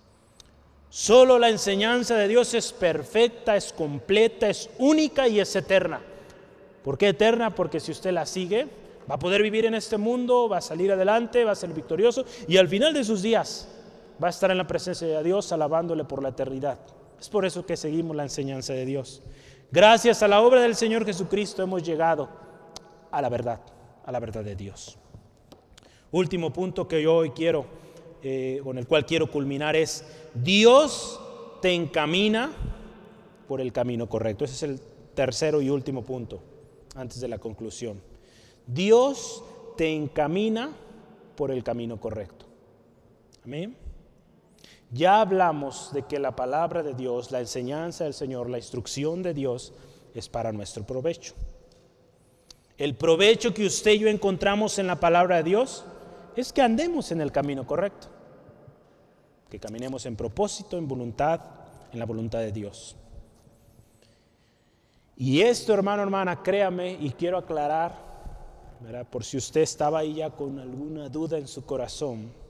[0.89, 6.01] Solo la enseñanza de Dios es perfecta, es completa, es única y es eterna.
[6.83, 7.55] ¿Por qué eterna?
[7.55, 8.67] Porque si usted la sigue,
[9.11, 12.25] va a poder vivir en este mundo, va a salir adelante, va a ser victorioso
[12.49, 13.69] y al final de sus días
[14.23, 16.79] va a estar en la presencia de Dios alabándole por la eternidad.
[17.21, 19.23] Es por eso que seguimos la enseñanza de Dios.
[19.73, 22.29] Gracias a la obra del Señor Jesucristo hemos llegado
[23.11, 23.59] a la verdad,
[24.05, 24.99] a la verdad de Dios.
[26.11, 27.65] Último punto que yo hoy quiero,
[28.23, 30.05] eh, con el cual quiero culminar es,
[30.35, 31.19] Dios
[31.63, 32.53] te encamina
[33.49, 34.45] por el camino correcto.
[34.45, 34.81] Ese es el
[35.15, 36.43] tercero y último punto,
[36.95, 37.99] antes de la conclusión.
[38.67, 39.43] Dios
[39.79, 40.71] te encamina
[41.35, 42.45] por el camino correcto.
[43.43, 43.75] Amén.
[44.93, 49.33] Ya hablamos de que la palabra de Dios, la enseñanza del Señor, la instrucción de
[49.33, 49.73] Dios
[50.15, 51.33] es para nuestro provecho.
[52.77, 55.87] El provecho que usted y yo encontramos en la palabra de Dios
[56.37, 58.09] es que andemos en el camino correcto,
[59.49, 61.41] que caminemos en propósito, en voluntad,
[61.91, 62.95] en la voluntad de Dios.
[65.17, 67.97] Y esto, hermano, hermana, créame y quiero aclarar,
[69.11, 72.42] por si usted estaba ahí ya con alguna duda en su corazón,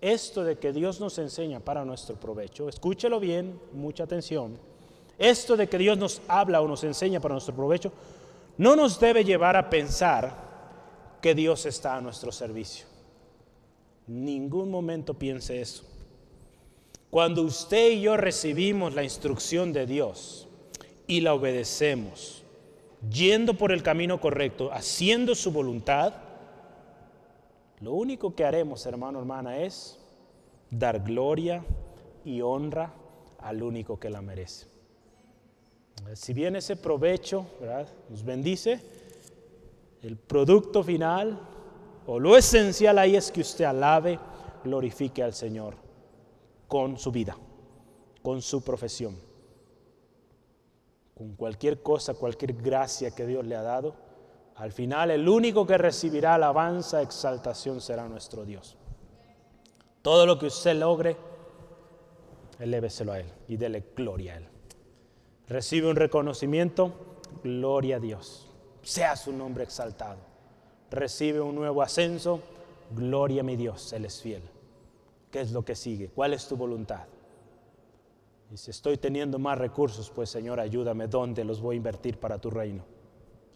[0.00, 4.58] esto de que Dios nos enseña para nuestro provecho, escúchelo bien, mucha atención,
[5.18, 7.92] esto de que Dios nos habla o nos enseña para nuestro provecho,
[8.56, 10.48] no nos debe llevar a pensar
[11.20, 12.86] que Dios está a nuestro servicio.
[14.06, 15.84] Ningún momento piense eso.
[17.10, 20.46] Cuando usted y yo recibimos la instrucción de Dios
[21.06, 22.42] y la obedecemos,
[23.10, 26.14] yendo por el camino correcto, haciendo su voluntad,
[27.80, 29.98] lo único que haremos, hermano, hermana, es
[30.70, 31.64] dar gloria
[32.24, 32.92] y honra
[33.38, 34.66] al único que la merece.
[36.14, 37.46] Si bien ese provecho
[38.08, 38.80] nos bendice,
[40.02, 41.40] el producto final
[42.06, 44.18] o lo esencial ahí es que usted alabe,
[44.64, 45.74] glorifique al Señor
[46.66, 47.36] con su vida,
[48.22, 49.16] con su profesión,
[51.14, 54.07] con cualquier cosa, cualquier gracia que Dios le ha dado
[54.58, 58.76] al final el único que recibirá alabanza, exaltación será nuestro Dios.
[60.02, 61.16] Todo lo que usted logre,
[62.58, 64.48] eléveselo a Él y dele gloria a Él.
[65.46, 66.92] Recibe un reconocimiento,
[67.44, 68.50] gloria a Dios.
[68.82, 70.18] Sea su nombre exaltado.
[70.90, 72.40] Recibe un nuevo ascenso,
[72.90, 74.42] gloria a mi Dios, Él es fiel.
[75.30, 76.08] ¿Qué es lo que sigue?
[76.08, 77.04] ¿Cuál es tu voluntad?
[78.50, 82.38] Y si estoy teniendo más recursos, pues Señor, ayúdame, ¿dónde los voy a invertir para
[82.38, 82.97] tu reino?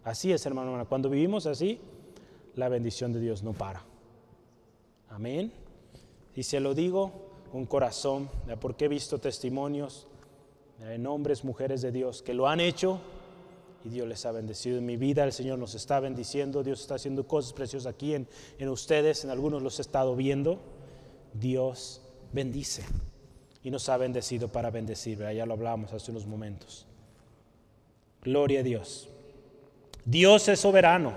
[0.04, 1.78] Así es, hermano, Cuando vivimos así,
[2.56, 3.84] la bendición de Dios no para.
[5.10, 5.52] Amén.
[6.34, 7.12] Y se lo digo
[7.52, 8.28] con corazón,
[8.60, 10.06] porque he visto testimonios
[10.78, 13.00] de hombres, mujeres de Dios que lo han hecho
[13.84, 14.78] y Dios les ha bendecido.
[14.78, 18.26] En mi vida el Señor nos está bendiciendo, Dios está haciendo cosas preciosas aquí en,
[18.58, 20.58] en ustedes, en algunos los he estado viendo.
[21.34, 22.00] Dios
[22.32, 22.84] bendice
[23.62, 26.86] y nos ha bendecido para bendecir, ya lo hablamos hace unos momentos.
[28.22, 29.11] Gloria a Dios.
[30.04, 31.12] Dios es soberano.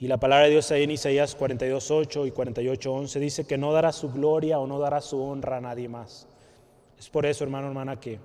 [0.00, 3.92] Y la palabra de Dios ahí en Isaías 42.8 y 48.11 dice que no dará
[3.92, 6.28] su gloria o no dará su honra a nadie más.
[6.98, 8.20] Es por eso, hermano, hermana, que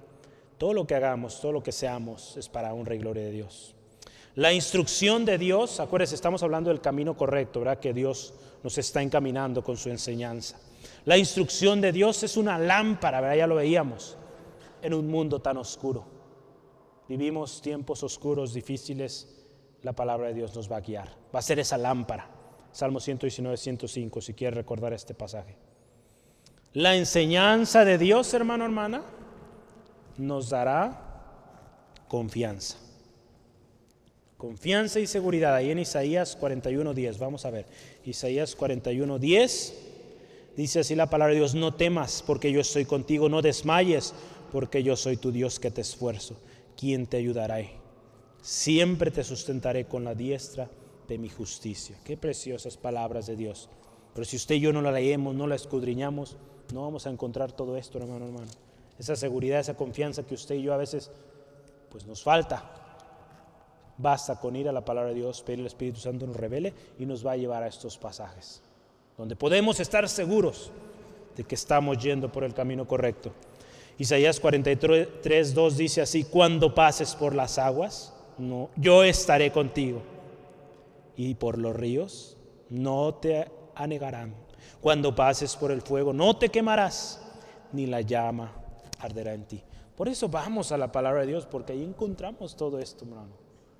[0.57, 3.75] todo lo que hagamos, todo lo que seamos, es para honra y gloria de Dios.
[4.35, 7.79] La instrucción de Dios, acuérdense, estamos hablando del camino correcto, ¿verdad?
[7.79, 10.59] Que Dios nos está encaminando con su enseñanza.
[11.05, 13.35] La instrucción de Dios es una lámpara, ¿verdad?
[13.35, 14.17] Ya lo veíamos,
[14.81, 16.12] en un mundo tan oscuro.
[17.07, 19.27] Vivimos tiempos oscuros, difíciles,
[19.81, 21.09] la palabra de Dios nos va a guiar.
[21.33, 22.29] Va a ser esa lámpara.
[22.71, 25.55] Salmo 119, 105, si quieres recordar este pasaje.
[26.73, 29.03] La enseñanza de Dios, hermano, hermana,
[30.17, 31.25] nos dará
[32.07, 32.77] confianza.
[34.37, 35.53] Confianza y seguridad.
[35.53, 37.65] Ahí en Isaías 41.10, vamos a ver.
[38.05, 39.73] Isaías 41.10
[40.55, 44.13] dice así la palabra de Dios, no temas porque yo estoy contigo, no desmayes
[44.51, 46.37] porque yo soy tu Dios que te esfuerzo.
[46.77, 47.57] ¿Quién te ayudará?
[48.41, 50.69] Siempre te sustentaré con la diestra
[51.07, 51.97] de mi justicia.
[52.03, 53.69] Qué preciosas palabras de Dios.
[54.13, 56.37] Pero si usted y yo no la leemos, no la escudriñamos,
[56.73, 58.51] no vamos a encontrar todo esto, hermano, hermano.
[58.99, 61.11] Esa seguridad, esa confianza que usted y yo a veces
[61.89, 62.69] pues nos falta.
[63.97, 67.05] Basta con ir a la palabra de Dios, pedir el Espíritu Santo nos revele y
[67.05, 68.61] nos va a llevar a estos pasajes,
[69.17, 70.71] donde podemos estar seguros
[71.35, 73.31] de que estamos yendo por el camino correcto.
[73.97, 80.01] Isaías 43, 2 dice así, cuando pases por las aguas, no, yo estaré contigo.
[81.15, 82.37] Y por los ríos,
[82.69, 84.33] no te anegarán.
[84.81, 87.21] Cuando pases por el fuego, no te quemarás,
[87.71, 88.51] ni la llama
[88.99, 89.63] arderá en ti.
[89.95, 93.35] Por eso vamos a la palabra de Dios, porque ahí encontramos todo esto, hermano.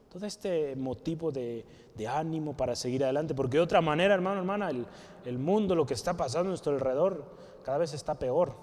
[0.10, 1.66] Todo este motivo de,
[2.08, 3.34] ánimo para seguir adelante.
[3.34, 4.86] Porque de otra manera, hermano, hermana, el,
[5.26, 7.26] el mundo, lo que está pasando a nuestro alrededor,
[7.64, 8.54] cada vez está peor.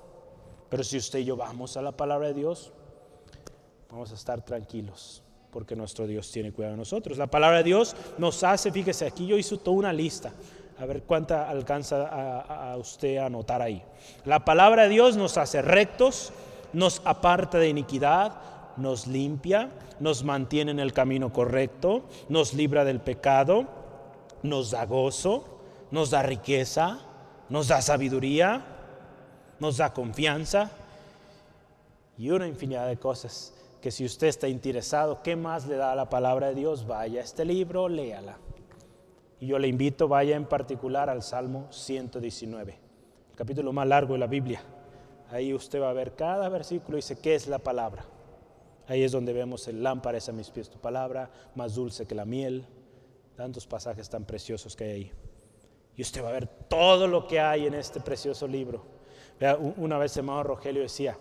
[0.71, 2.73] Pero si usted y yo vamos a la palabra de Dios,
[3.91, 7.19] vamos a estar tranquilos porque nuestro Dios tiene cuidado de nosotros.
[7.19, 10.33] La palabra de Dios nos hace, fíjese, aquí yo hice toda una lista.
[10.79, 13.83] A ver cuánta alcanza a, usted a anotar ahí.
[14.25, 16.33] La palabra de Dios nos hace rectos,
[16.73, 18.33] nos aparta de iniquidad,
[18.79, 19.69] nos limpia,
[19.99, 23.67] nos mantiene en el camino correcto, nos libra del pecado,
[24.43, 25.45] nos da gozo,
[25.91, 27.01] nos da riqueza,
[27.51, 28.65] nos da sabiduría,
[29.61, 30.71] nos da confianza
[32.19, 36.11] y una infinidad de cosas que si usted está interesado, ¿qué más le da la
[36.11, 36.87] palabra de Dios?
[36.87, 38.37] Vaya a este libro, léala.
[39.39, 42.73] Y yo le invito, vaya en particular al Salmo 119,
[43.31, 44.61] el capítulo más largo de la Biblia.
[45.31, 48.05] Ahí usted va a ver cada versículo y dice, ¿qué es la palabra?
[48.87, 52.15] Ahí es donde vemos el lámpara es a mis pies tu palabra, más dulce que
[52.15, 52.67] la miel.
[53.37, 55.13] Tantos pasajes tan preciosos que hay ahí.
[55.97, 59.00] Y usted va a ver todo lo que hay en este precioso libro.
[59.77, 61.17] Una vez hermano Rogelio decía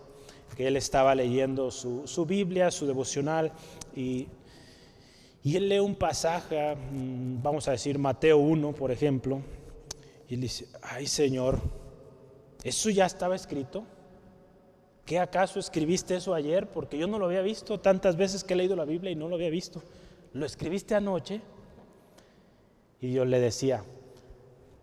[0.55, 3.51] que él estaba leyendo su, su Biblia, su devocional,
[3.95, 4.27] y
[5.43, 9.41] y él lee un pasaje, mm, vamos a decir Mateo 1, por ejemplo,
[10.27, 11.59] y él dice, ay Señor,
[12.63, 13.83] ¿eso ya estaba escrito?
[15.05, 16.69] ¿Qué acaso escribiste eso ayer?
[16.69, 19.27] Porque yo no lo había visto tantas veces que he leído la Biblia y no
[19.27, 19.81] lo había visto.
[20.33, 21.41] ¿Lo escribiste anoche?
[23.01, 23.83] Y yo le decía,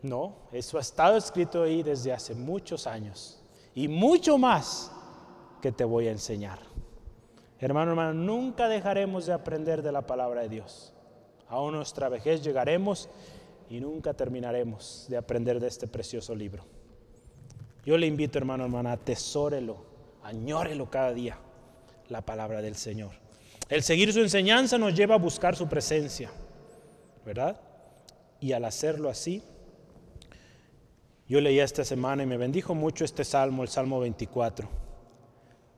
[0.07, 3.42] no, eso ha estado escrito ahí desde hace muchos años
[3.74, 4.90] y mucho más
[5.61, 6.59] que te voy a enseñar.
[7.59, 10.92] Hermano, hermano, nunca dejaremos de aprender de la palabra de Dios.
[11.48, 13.09] A nuestra vejez llegaremos
[13.70, 16.64] y nunca terminaremos de aprender de este precioso libro.
[17.84, 19.76] Yo le invito, hermano, hermana, atesórelo,
[20.22, 21.38] añórelo cada día,
[22.09, 23.12] la palabra del Señor.
[23.68, 26.30] El seguir su enseñanza nos lleva a buscar su presencia,
[27.24, 27.61] ¿verdad?
[28.40, 29.42] Y al hacerlo así,
[31.29, 34.87] yo leía esta semana y me bendijo mucho este salmo, el Salmo 24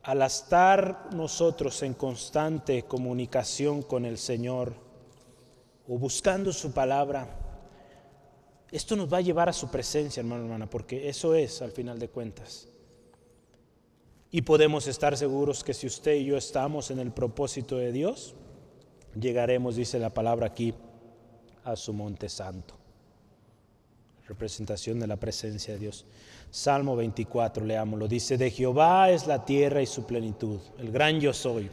[0.09, 4.73] al estar nosotros en constante comunicación con el Señor
[5.87, 7.29] o buscando su palabra,
[8.71, 11.99] esto nos va a llevar a su presencia, hermano, hermana, porque eso es al final
[11.99, 12.69] de cuentas.
[14.31, 18.35] Y podemos estar seguros que si usted y yo estamos en el propósito de Dios,
[19.19, 20.73] llegaremos, dice la palabra aquí,
[21.65, 22.79] a su monte santo.
[24.29, 26.05] Representación de la presencia de Dios.
[26.51, 28.07] Salmo 24, leámoslo.
[28.07, 31.71] Dice, de Jehová es la tierra y su plenitud, el gran yo soy,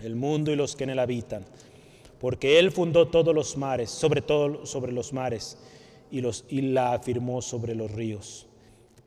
[0.00, 1.44] el mundo y los que en él habitan.
[2.18, 5.58] Porque él fundó todos los mares, sobre todo sobre los mares,
[6.10, 8.46] y, los, y la afirmó sobre los ríos.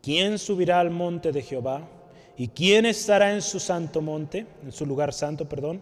[0.04, 1.90] ¿Quién subirá al monte de Jehová?
[2.38, 5.82] ¿Y quién estará en su santo monte, en su lugar santo, perdón?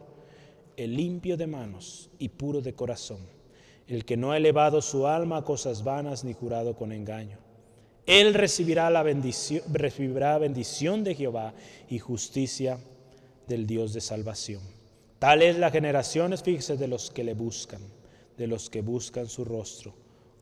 [0.78, 3.20] El limpio de manos y puro de corazón,
[3.88, 7.46] el que no ha elevado su alma a cosas vanas ni jurado con engaño
[8.06, 11.54] él recibirá la bendición, recibirá bendición de Jehová
[11.90, 12.78] y justicia
[13.48, 14.62] del Dios de salvación.
[15.18, 17.82] Tal es la generación, fíjese, de los que le buscan,
[18.38, 19.94] de los que buscan su rostro,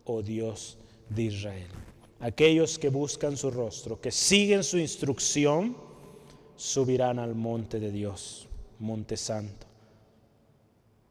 [0.05, 0.77] oh Dios
[1.09, 1.69] de Israel.
[2.19, 5.77] Aquellos que buscan su rostro, que siguen su instrucción,
[6.55, 8.47] subirán al monte de Dios,
[8.79, 9.67] monte santo.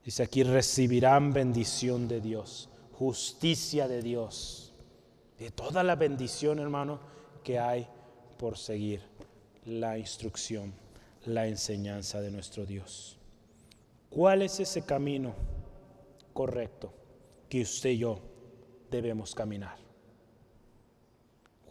[0.05, 4.63] Dice aquí, recibirán bendición de Dios, justicia de Dios
[5.43, 7.01] de toda la bendición, hermano,
[7.43, 7.89] que hay
[8.39, 9.03] por seguir
[9.65, 10.73] la instrucción,
[11.25, 13.19] la enseñanza de nuestro Dios.
[14.09, 15.35] ¿Cuál es ese camino
[16.33, 16.93] correcto
[17.49, 18.21] que usted y yo
[18.89, 19.77] debemos caminar?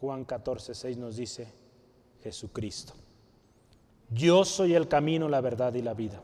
[0.01, 1.47] Juan 14, 6 nos dice,
[2.23, 2.93] Jesucristo.
[4.09, 6.21] Yo soy el camino, la verdad y la vida.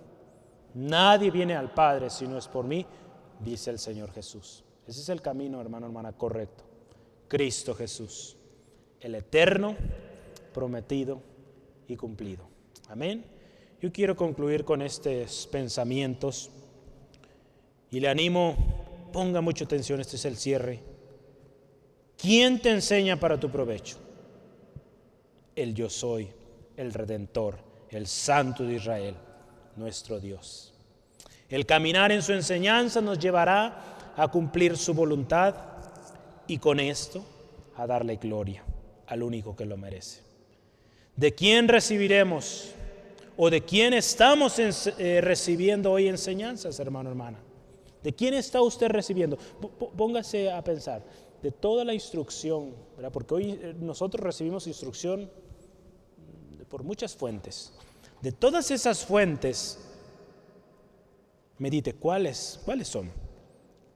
[0.78, 2.86] Nadie viene al Padre si no es por mí,
[3.40, 4.64] dice el Señor Jesús.
[4.86, 6.64] Ese es el camino, hermano, hermana, correcto.
[7.28, 8.38] Cristo Jesús,
[9.02, 9.76] el eterno,
[10.54, 11.20] prometido
[11.88, 12.48] y cumplido.
[12.90, 13.26] Amén.
[13.82, 16.52] Yo quiero concluir con estos pensamientos
[17.90, 18.56] y le animo,
[19.12, 20.84] ponga mucha atención, este es el cierre.
[22.18, 23.98] ¿Quién te enseña para tu provecho?
[25.56, 26.30] El yo soy,
[26.76, 27.58] el redentor,
[27.90, 29.16] el santo de Israel,
[29.78, 30.74] nuestro Dios.
[31.50, 35.56] El caminar en su enseñanza nos llevará a cumplir su voluntad
[36.48, 37.24] y con esto
[37.76, 38.64] a darle gloria
[39.08, 40.22] al único que lo merece.
[41.16, 42.72] ¿De quién recibiremos
[43.38, 47.40] o de quién estamos eh, recibiendo hoy enseñanzas, hermano, hermana?
[48.04, 49.38] ¿De quién está usted recibiendo?
[49.96, 51.04] póngase a pensar,
[51.42, 53.12] de toda la instrucción, ¿verdad?
[53.12, 55.30] porque hoy eh, nosotros recibimos instrucción
[56.70, 57.74] por muchas fuentes.
[58.22, 59.80] De todas esas fuentes,
[61.60, 63.12] medite cuáles, cuáles son.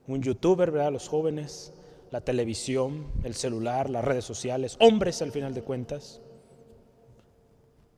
[0.08, 0.92] Un youtuber, ¿verdad?
[0.92, 1.74] Los jóvenes,
[2.12, 6.22] la televisión, el celular, las redes sociales, hombres al final de cuentas.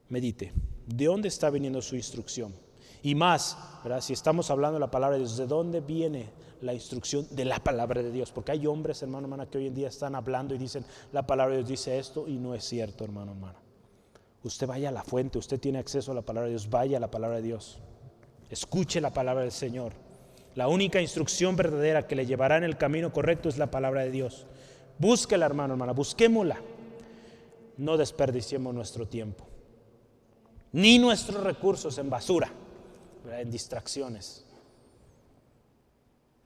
[0.09, 0.53] Medite,
[0.85, 2.53] ¿de dónde está viniendo su instrucción?
[3.01, 3.99] Y más, ¿verdad?
[3.99, 6.29] si estamos hablando de la palabra de Dios, ¿de dónde viene
[6.61, 8.31] la instrucción de la palabra de Dios?
[8.31, 11.55] Porque hay hombres, hermano, hermana, que hoy en día están hablando y dicen, la palabra
[11.55, 13.62] de Dios dice esto y no es cierto, hermano, hermana.
[14.43, 16.99] Usted vaya a la fuente, usted tiene acceso a la palabra de Dios, vaya a
[16.99, 17.79] la palabra de Dios.
[18.49, 19.93] Escuche la palabra del Señor.
[20.55, 24.11] La única instrucción verdadera que le llevará en el camino correcto es la palabra de
[24.11, 24.45] Dios.
[24.99, 26.61] Búsquela, hermano, hermana, busquémosla.
[27.77, 29.47] No desperdiciemos nuestro tiempo,
[30.73, 32.51] ni nuestros recursos en basura,
[33.31, 34.45] en distracciones.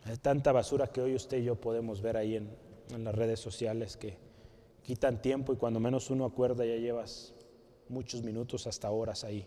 [0.06, 2.50] Hay tanta basura que hoy usted y yo podemos ver ahí en,
[2.92, 4.18] en las redes sociales que
[4.84, 7.34] quitan tiempo y cuando menos uno acuerda ya llevas
[7.90, 9.46] muchos minutos hasta horas ahí.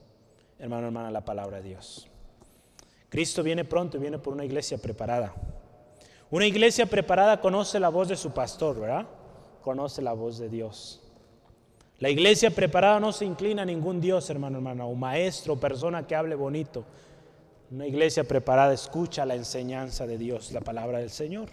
[0.59, 2.09] Hermano, hermana, la palabra de Dios.
[3.09, 5.34] Cristo viene pronto y viene por una iglesia preparada.
[6.30, 9.07] Una iglesia preparada conoce la voz de su pastor, ¿verdad?
[9.62, 11.01] Conoce la voz de Dios.
[11.99, 16.07] La iglesia preparada no se inclina a ningún Dios, hermano, hermana, o maestro, o persona
[16.07, 16.84] que hable bonito.
[17.70, 21.51] Una iglesia preparada escucha la enseñanza de Dios, la palabra del Señor.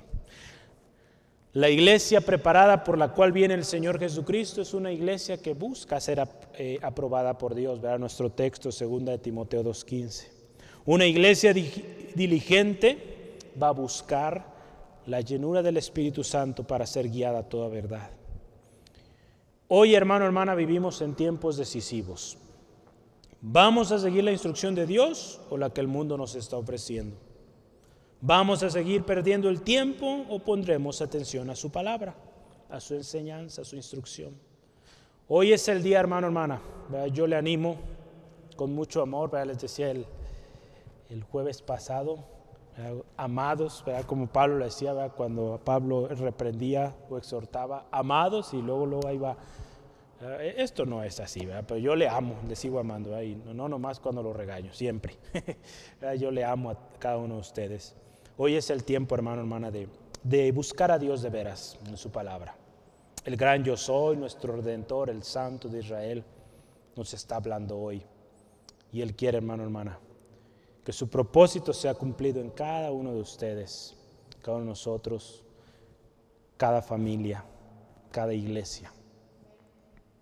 [1.58, 6.00] La iglesia preparada por la cual viene el Señor Jesucristo es una iglesia que busca
[6.00, 6.22] ser
[6.54, 7.82] eh, aprobada por Dios.
[7.82, 10.28] Verá nuestro texto, 2 de Timoteo 2.15.
[10.86, 14.54] Una iglesia diligente va a buscar
[15.08, 18.12] la llenura del Espíritu Santo para ser guiada a toda verdad.
[19.68, 22.38] Hoy, hermano, hermana, vivimos en tiempos decisivos.
[23.42, 27.18] ¿Vamos a seguir la instrucción de Dios o la que el mundo nos está ofreciendo?
[28.22, 32.16] ¿Vamos a seguir perdiendo el tiempo o pondremos atención a su palabra,
[32.68, 34.36] a su enseñanza, a su instrucción?
[35.28, 36.60] Hoy es el día, hermano, hermana.
[37.14, 37.78] Yo le animo
[38.56, 40.08] con mucho amor, les decía el,
[41.12, 42.26] el jueves pasado,
[43.18, 49.38] amados, como Pablo le decía cuando Pablo reprendía o exhortaba, amados, y luego, luego iba,
[50.40, 53.12] esto no es así, pero yo le amo, le sigo amando,
[53.46, 55.18] no, no nomás cuando lo regaño, siempre.
[56.18, 57.96] yo le amo a cada uno de ustedes.
[58.40, 62.56] Hoy es el tiempo, hermano, hermana, de, buscar a Dios de veras en su palabra.
[63.26, 66.24] El gran yo soy, nuestro redentor, el santo de Israel,
[66.96, 68.04] nos está hablando hoy.
[68.92, 70.00] Y Él quiere, hermano, hermana,
[70.84, 73.98] que su propósito sea cumplido en cada uno de ustedes,
[74.44, 75.44] cada uno de nosotros,
[76.58, 77.44] cada familia,
[78.12, 78.94] cada iglesia.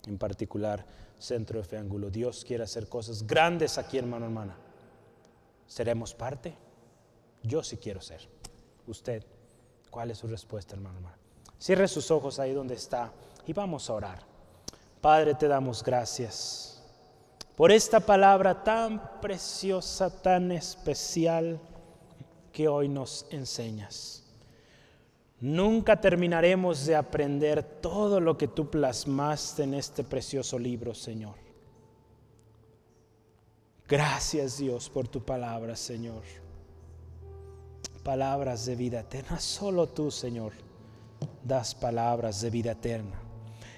[0.06, 0.86] En particular,
[1.18, 2.08] Centro de Fe Ángulo.
[2.08, 4.56] Dios quiere hacer cosas grandes aquí, hermano, hermana.
[5.66, 6.65] ¿Seremos parte?
[7.46, 8.20] Yo sí quiero ser.
[8.86, 9.22] Usted,
[9.90, 10.96] ¿cuál es su respuesta, hermano?
[10.96, 11.16] hermano?
[11.58, 13.12] Cierre sus ojos ahí donde está
[13.46, 14.22] y vamos a orar.
[15.00, 16.82] Padre, te damos gracias
[17.54, 21.60] por esta palabra tan preciosa, tan especial
[22.52, 24.24] que hoy nos enseñas.
[25.40, 31.36] Nunca terminaremos de aprender todo lo que tú plasmaste en este precioso libro, Señor.
[33.86, 36.22] Gracias Dios por tu palabra, Señor
[38.06, 39.40] palabras de vida eterna.
[39.40, 40.52] Solo tú, Señor,
[41.42, 43.20] das palabras de vida eterna.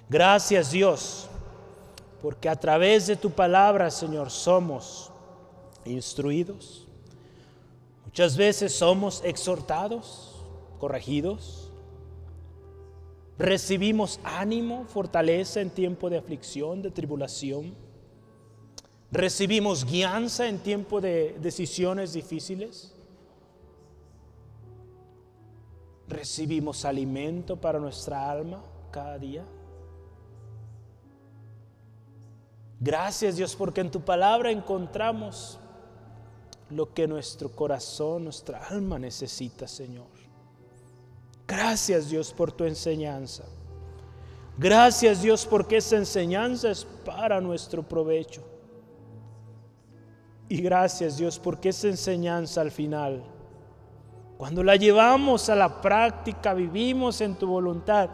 [0.06, 1.28] Gracias Dios,
[2.20, 5.10] porque a través de tu palabra, Señor, somos
[5.86, 6.86] instruidos.
[8.04, 10.36] Muchas veces somos exhortados,
[10.78, 11.70] corregidos.
[13.38, 17.74] Recibimos ánimo, fortaleza en tiempo de aflicción, de tribulación.
[19.10, 22.92] Recibimos guianza en tiempo de decisiones difíciles.
[26.08, 29.44] Recibimos alimento para nuestra alma cada día.
[32.80, 35.58] Gracias Dios porque en tu palabra encontramos
[36.70, 40.06] lo que nuestro corazón, nuestra alma necesita, Señor.
[41.46, 43.44] Gracias Dios por tu enseñanza.
[44.58, 48.42] Gracias Dios porque esa enseñanza es para nuestro provecho.
[50.48, 53.22] Y gracias Dios porque esa enseñanza al final,
[54.38, 58.08] cuando la llevamos a la práctica, vivimos en tu voluntad,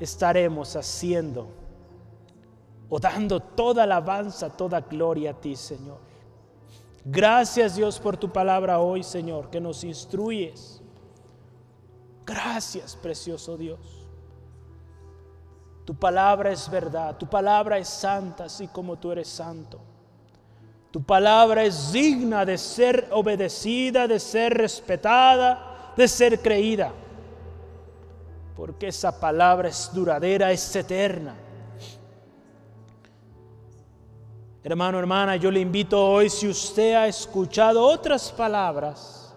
[0.00, 1.48] estaremos haciendo
[2.88, 5.98] o dando toda alabanza, toda gloria a ti, Señor.
[7.04, 10.80] Gracias Dios por tu palabra hoy, Señor, que nos instruyes.
[12.24, 14.08] Gracias, precioso Dios.
[15.84, 19.78] Tu palabra es verdad, tu palabra es santa, así como tú eres santo.
[20.90, 26.92] Tu palabra es digna de ser obedecida, de ser respetada, de ser creída.
[28.56, 31.36] Porque esa palabra es duradera, es eterna.
[34.62, 39.34] Hermano, hermana, yo le invito hoy, si usted ha escuchado otras palabras,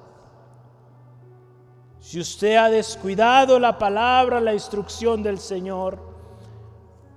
[1.99, 5.97] si usted ha descuidado la palabra, la instrucción del Señor,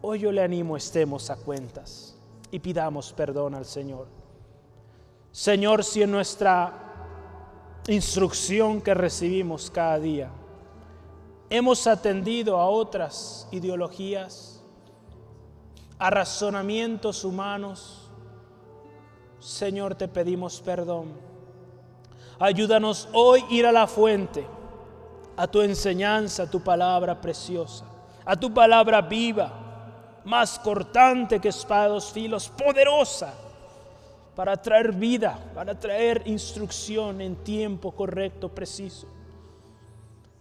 [0.02, 2.16] hoy yo le animo, estemos a cuentas
[2.52, 4.25] y pidamos perdón al Señor.
[5.36, 6.72] Señor, si en nuestra
[7.88, 10.30] instrucción que recibimos cada día
[11.50, 14.64] hemos atendido a otras ideologías,
[15.98, 18.10] a razonamientos humanos,
[19.38, 21.12] Señor, te pedimos perdón.
[22.38, 24.46] Ayúdanos hoy ir a la fuente,
[25.36, 27.84] a tu enseñanza, a tu palabra preciosa,
[28.24, 29.52] a tu palabra viva,
[30.24, 33.34] más cortante que espados filos, poderosa
[34.36, 39.08] para traer vida, para traer instrucción en tiempo correcto, preciso.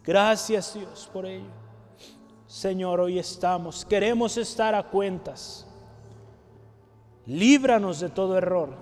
[0.03, 1.49] Gracias Dios por ello.
[2.45, 5.65] Señor, hoy estamos, queremos estar a cuentas.
[7.25, 8.75] Líbranos de todo error.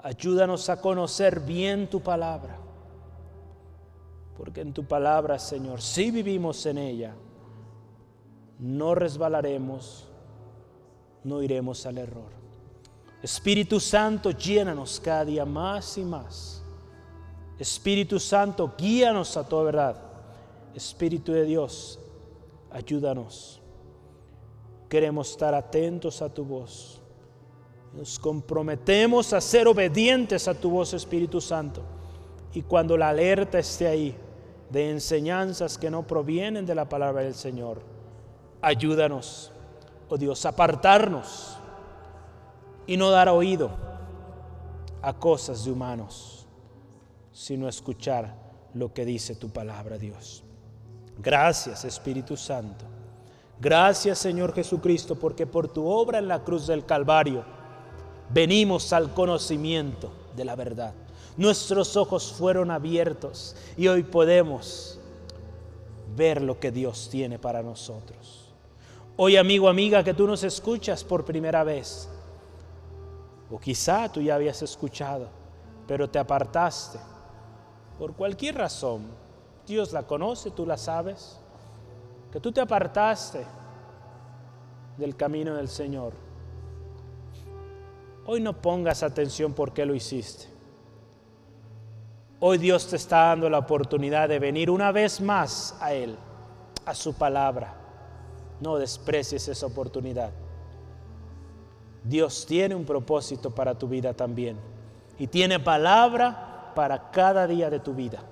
[0.00, 2.58] Ayúdanos a conocer bien tu palabra.
[4.36, 7.14] Porque en tu palabra, Señor, si vivimos en ella,
[8.58, 10.08] no resbalaremos,
[11.22, 12.41] no iremos al error.
[13.22, 16.62] Espíritu Santo, llénanos cada día más y más.
[17.56, 19.96] Espíritu Santo, guíanos a toda verdad.
[20.74, 22.00] Espíritu de Dios,
[22.72, 23.60] ayúdanos.
[24.88, 27.00] Queremos estar atentos a tu voz.
[27.94, 31.82] Nos comprometemos a ser obedientes a tu voz, Espíritu Santo.
[32.52, 34.16] Y cuando la alerta esté ahí
[34.68, 37.82] de enseñanzas que no provienen de la palabra del Señor,
[38.60, 39.52] ayúdanos,
[40.08, 41.58] oh Dios, apartarnos
[42.86, 43.70] y no dar oído
[45.00, 46.46] a cosas de humanos,
[47.32, 48.34] sino escuchar
[48.74, 50.42] lo que dice tu palabra, Dios.
[51.18, 52.84] Gracias Espíritu Santo.
[53.60, 57.44] Gracias Señor Jesucristo, porque por tu obra en la cruz del Calvario
[58.30, 60.94] venimos al conocimiento de la verdad.
[61.36, 64.98] Nuestros ojos fueron abiertos y hoy podemos
[66.16, 68.48] ver lo que Dios tiene para nosotros.
[69.16, 72.08] Hoy amigo, amiga, que tú nos escuchas por primera vez,
[73.52, 75.28] o quizá tú ya habías escuchado,
[75.86, 76.98] pero te apartaste
[77.98, 79.02] por cualquier razón,
[79.64, 81.38] Dios la conoce, tú la sabes,
[82.32, 83.46] que tú te apartaste
[84.96, 86.12] del camino del Señor.
[88.26, 90.46] Hoy no pongas atención por qué lo hiciste.
[92.40, 96.16] Hoy Dios te está dando la oportunidad de venir una vez más a Él,
[96.84, 97.76] a su palabra.
[98.60, 100.32] No desprecies esa oportunidad.
[102.04, 104.56] Dios tiene un propósito para tu vida también.
[105.18, 108.22] Y tiene palabra para cada día de tu vida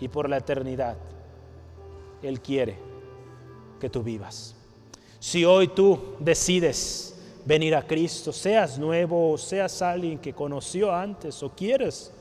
[0.00, 0.96] y por la eternidad.
[2.22, 2.78] Él quiere
[3.80, 4.54] que tú vivas.
[5.18, 11.42] Si hoy tú decides venir a Cristo, seas nuevo o seas alguien que conoció antes
[11.42, 12.12] o quieres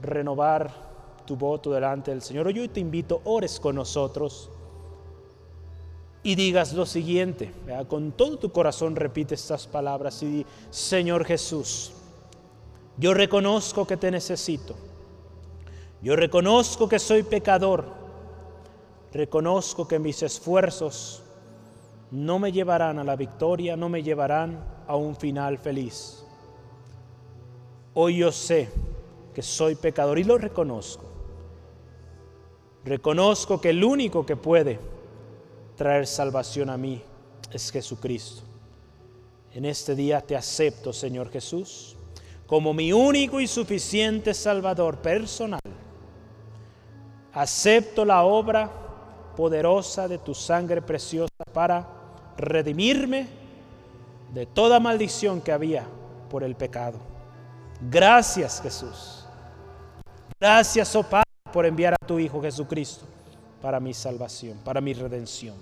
[0.00, 0.70] renovar
[1.24, 4.50] tu voto delante del Señor, yo te invito, ores con nosotros
[6.26, 7.52] y digas lo siguiente,
[7.88, 11.92] con todo tu corazón repite estas palabras y di, Señor Jesús,
[12.98, 14.74] yo reconozco que te necesito
[16.02, 17.84] yo reconozco que soy pecador.
[19.12, 21.22] Reconozco que mis esfuerzos
[22.10, 26.24] no me llevarán a la victoria, no me llevarán a un final feliz.
[27.94, 28.68] Hoy yo sé
[29.34, 31.06] que soy pecador y lo reconozco.
[32.84, 34.78] Reconozco que el único que puede
[35.76, 37.02] traer salvación a mí
[37.52, 38.42] es Jesucristo.
[39.52, 41.96] En este día te acepto, Señor Jesús,
[42.46, 45.60] como mi único y suficiente Salvador personal
[47.32, 48.70] acepto la obra
[49.36, 51.86] poderosa de tu sangre preciosa para
[52.38, 53.28] redimirme
[54.32, 55.86] de toda maldición que había
[56.30, 56.98] por el pecado.
[57.90, 59.26] Gracias Jesús.
[60.40, 63.06] Gracias, oh Padre, por enviar a tu Hijo Jesucristo
[63.60, 65.56] para mi salvación, para mi redención.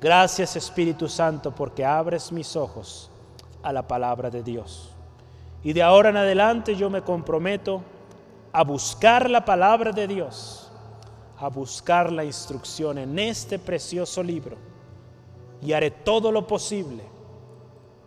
[0.00, 3.10] Gracias Espíritu Santo porque abres mis ojos
[3.62, 4.90] a la palabra de Dios.
[5.62, 7.82] Y de ahora en adelante yo me comprometo
[8.52, 10.70] a buscar la palabra de Dios,
[11.38, 14.56] a buscar la instrucción en este precioso libro
[15.60, 17.02] y haré todo lo posible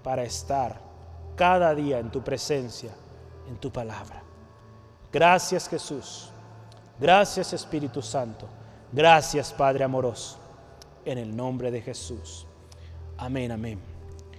[0.04, 0.80] para estar
[1.36, 2.92] cada día en tu presencia,
[3.48, 4.24] en tu palabra.
[5.12, 6.32] Gracias Jesús.
[7.00, 8.48] Gracias Espíritu Santo.
[8.92, 10.38] Gracias Padre amoroso.
[11.06, 12.46] En el nombre de Jesús.
[13.18, 13.89] Amén, amén.